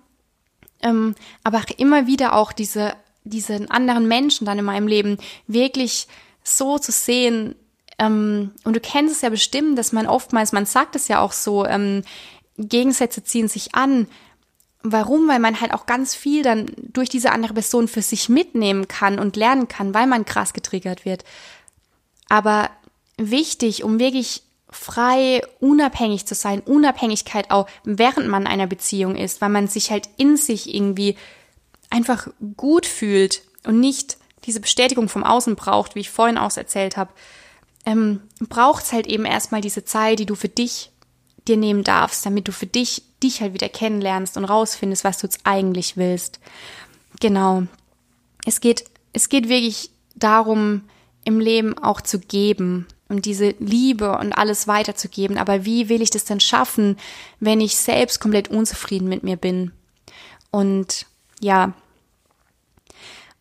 [0.81, 2.93] ähm, aber immer wieder auch diese
[3.23, 6.07] diesen anderen Menschen dann in meinem Leben wirklich
[6.43, 7.55] so zu sehen,
[7.99, 11.31] ähm, und du kennst es ja bestimmt, dass man oftmals, man sagt es ja auch
[11.31, 12.03] so, ähm,
[12.57, 14.07] Gegensätze ziehen sich an.
[14.91, 15.27] Warum?
[15.27, 19.19] Weil man halt auch ganz viel dann durch diese andere Person für sich mitnehmen kann
[19.19, 21.23] und lernen kann, weil man krass getriggert wird.
[22.29, 22.69] Aber
[23.17, 29.41] wichtig, um wirklich frei, unabhängig zu sein, Unabhängigkeit auch, während man in einer Beziehung ist,
[29.41, 31.15] weil man sich halt in sich irgendwie
[31.89, 32.27] einfach
[32.57, 37.11] gut fühlt und nicht diese Bestätigung vom Außen braucht, wie ich vorhin auch erzählt habe,
[37.85, 40.91] ähm, braucht es halt eben erstmal diese Zeit, die du für dich
[41.47, 45.27] dir nehmen darfst, damit du für dich dich halt wieder kennenlernst und rausfindest, was du
[45.27, 46.39] jetzt eigentlich willst.
[47.19, 47.63] Genau.
[48.45, 50.83] Es geht, es geht wirklich darum,
[51.25, 55.37] im Leben auch zu geben und diese Liebe und alles weiterzugeben.
[55.37, 56.97] Aber wie will ich das denn schaffen,
[57.39, 59.71] wenn ich selbst komplett unzufrieden mit mir bin?
[60.51, 61.05] Und
[61.39, 61.73] ja,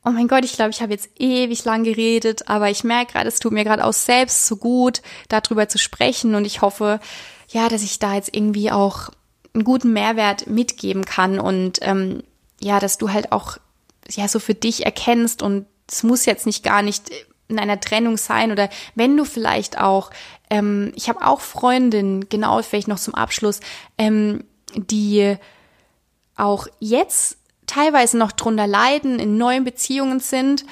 [0.04, 3.28] oh mein Gott, ich glaube, ich habe jetzt ewig lang geredet, aber ich merke gerade,
[3.28, 7.00] es tut mir gerade auch selbst so gut, darüber zu sprechen und ich hoffe,
[7.49, 9.11] ja, dass ich da jetzt irgendwie auch
[9.55, 12.22] einen guten Mehrwert mitgeben kann und ähm,
[12.61, 13.59] ja, dass du halt auch
[14.11, 17.11] ja so für dich erkennst und es muss jetzt nicht gar nicht
[17.49, 20.11] in einer Trennung sein oder wenn du vielleicht auch,
[20.51, 23.61] ähm, ich habe auch Freundinnen, genau vielleicht noch zum Abschluss,
[23.99, 24.44] ähm,
[24.74, 25.36] die
[26.36, 30.64] auch jetzt teilweise noch drunter leiden, in neuen Beziehungen sind,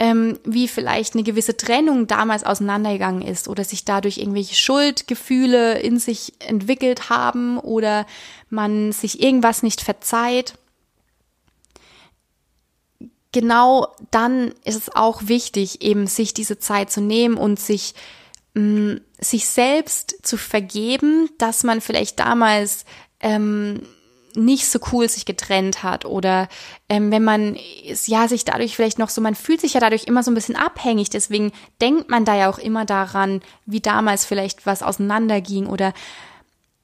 [0.00, 5.98] ähm, wie vielleicht eine gewisse Trennung damals auseinandergegangen ist oder sich dadurch irgendwelche Schuldgefühle in
[5.98, 8.06] sich entwickelt haben oder
[8.48, 10.54] man sich irgendwas nicht verzeiht.
[13.32, 17.94] Genau dann ist es auch wichtig, eben sich diese Zeit zu nehmen und sich
[18.54, 22.84] mh, mm, sich selbst zu vergeben, dass man vielleicht damals
[23.20, 23.82] ähm,
[24.38, 26.48] nicht so cool sich getrennt hat oder
[26.88, 27.56] ähm, wenn man
[28.06, 30.56] ja sich dadurch vielleicht noch so, man fühlt sich ja dadurch immer so ein bisschen
[30.56, 35.66] abhängig, deswegen denkt man da ja auch immer daran, wie damals vielleicht was auseinanderging.
[35.66, 35.92] Oder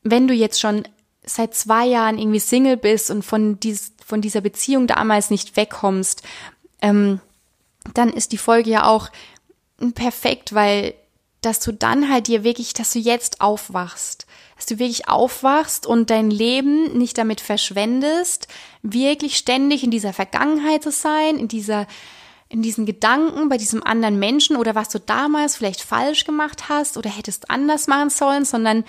[0.02, 0.84] wenn du jetzt schon
[1.24, 6.22] seit zwei Jahren irgendwie Single bist und von, dies, von dieser Beziehung damals nicht wegkommst,
[6.82, 7.20] ähm,
[7.94, 9.10] dann ist die Folge ja auch
[9.94, 10.94] perfekt, weil
[11.40, 14.23] dass du dann halt dir wirklich, dass du jetzt aufwachst
[14.56, 18.48] dass du wirklich aufwachst und dein Leben nicht damit verschwendest,
[18.82, 21.86] wirklich ständig in dieser Vergangenheit zu sein, in dieser
[22.48, 26.96] in diesen Gedanken bei diesem anderen Menschen oder was du damals vielleicht falsch gemacht hast
[26.96, 28.84] oder hättest anders machen sollen, sondern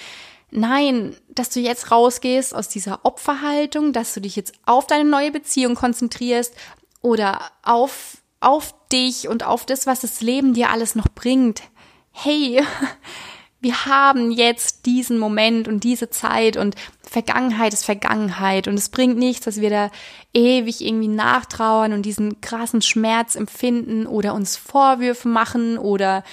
[0.52, 5.32] nein, dass du jetzt rausgehst aus dieser Opferhaltung, dass du dich jetzt auf deine neue
[5.32, 6.54] Beziehung konzentrierst
[7.02, 11.64] oder auf auf dich und auf das, was das Leben dir alles noch bringt.
[12.12, 12.62] Hey,
[13.66, 19.18] wir haben jetzt diesen Moment und diese Zeit und Vergangenheit ist Vergangenheit und es bringt
[19.18, 19.90] nichts, dass wir da
[20.36, 26.24] ewig irgendwie nachtrauern und diesen krassen Schmerz empfinden oder uns Vorwürfe machen oder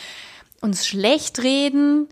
[0.61, 2.07] uns schlecht reden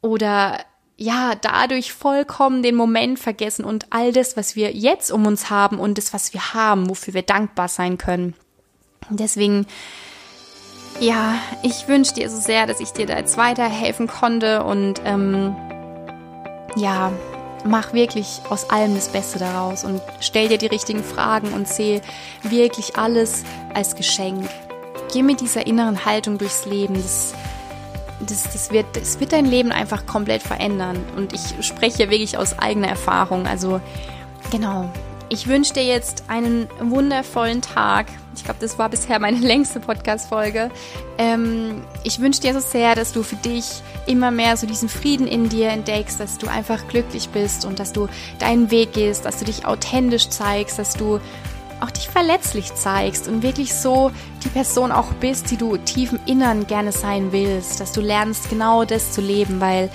[0.00, 0.58] oder
[0.96, 5.78] ja, dadurch vollkommen den Moment vergessen und all das, was wir jetzt um uns haben
[5.78, 8.34] und das, was wir haben, wofür wir dankbar sein können.
[9.10, 9.64] Deswegen,
[11.00, 15.54] ja, ich wünsche dir so sehr, dass ich dir da jetzt weiterhelfen konnte und ähm,
[16.76, 17.12] ja,
[17.64, 22.00] mach wirklich aus allem das Beste daraus und stell dir die richtigen Fragen und sehe
[22.42, 23.44] wirklich alles
[23.74, 24.48] als Geschenk.
[25.12, 26.94] Geh mit dieser inneren Haltung durchs Leben.
[26.94, 27.34] Das,
[28.20, 30.98] das, das, wird, das wird dein Leben einfach komplett verändern.
[31.16, 33.46] Und ich spreche wirklich aus eigener Erfahrung.
[33.46, 33.80] Also,
[34.50, 34.88] genau.
[35.28, 38.06] Ich wünsche dir jetzt einen wundervollen Tag.
[38.36, 40.70] Ich glaube, das war bisher meine längste Podcast-Folge.
[41.18, 45.26] Ähm, ich wünsche dir so sehr, dass du für dich immer mehr so diesen Frieden
[45.26, 48.08] in dir entdeckst, dass du einfach glücklich bist und dass du
[48.38, 51.18] deinen Weg gehst, dass du dich authentisch zeigst, dass du
[51.80, 54.12] auch dich verletzlich zeigst und wirklich so
[54.44, 58.48] die Person auch bist, die du tief im Innern gerne sein willst, dass du lernst
[58.48, 59.90] genau das zu leben, weil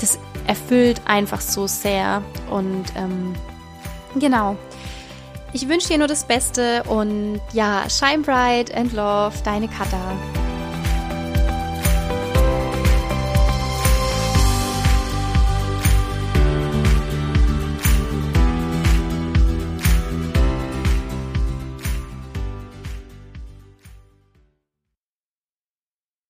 [0.00, 3.34] das erfüllt einfach so sehr und ähm,
[4.20, 4.56] genau.
[5.52, 10.16] Ich wünsche dir nur das Beste und ja, shine bright and love, deine Katha.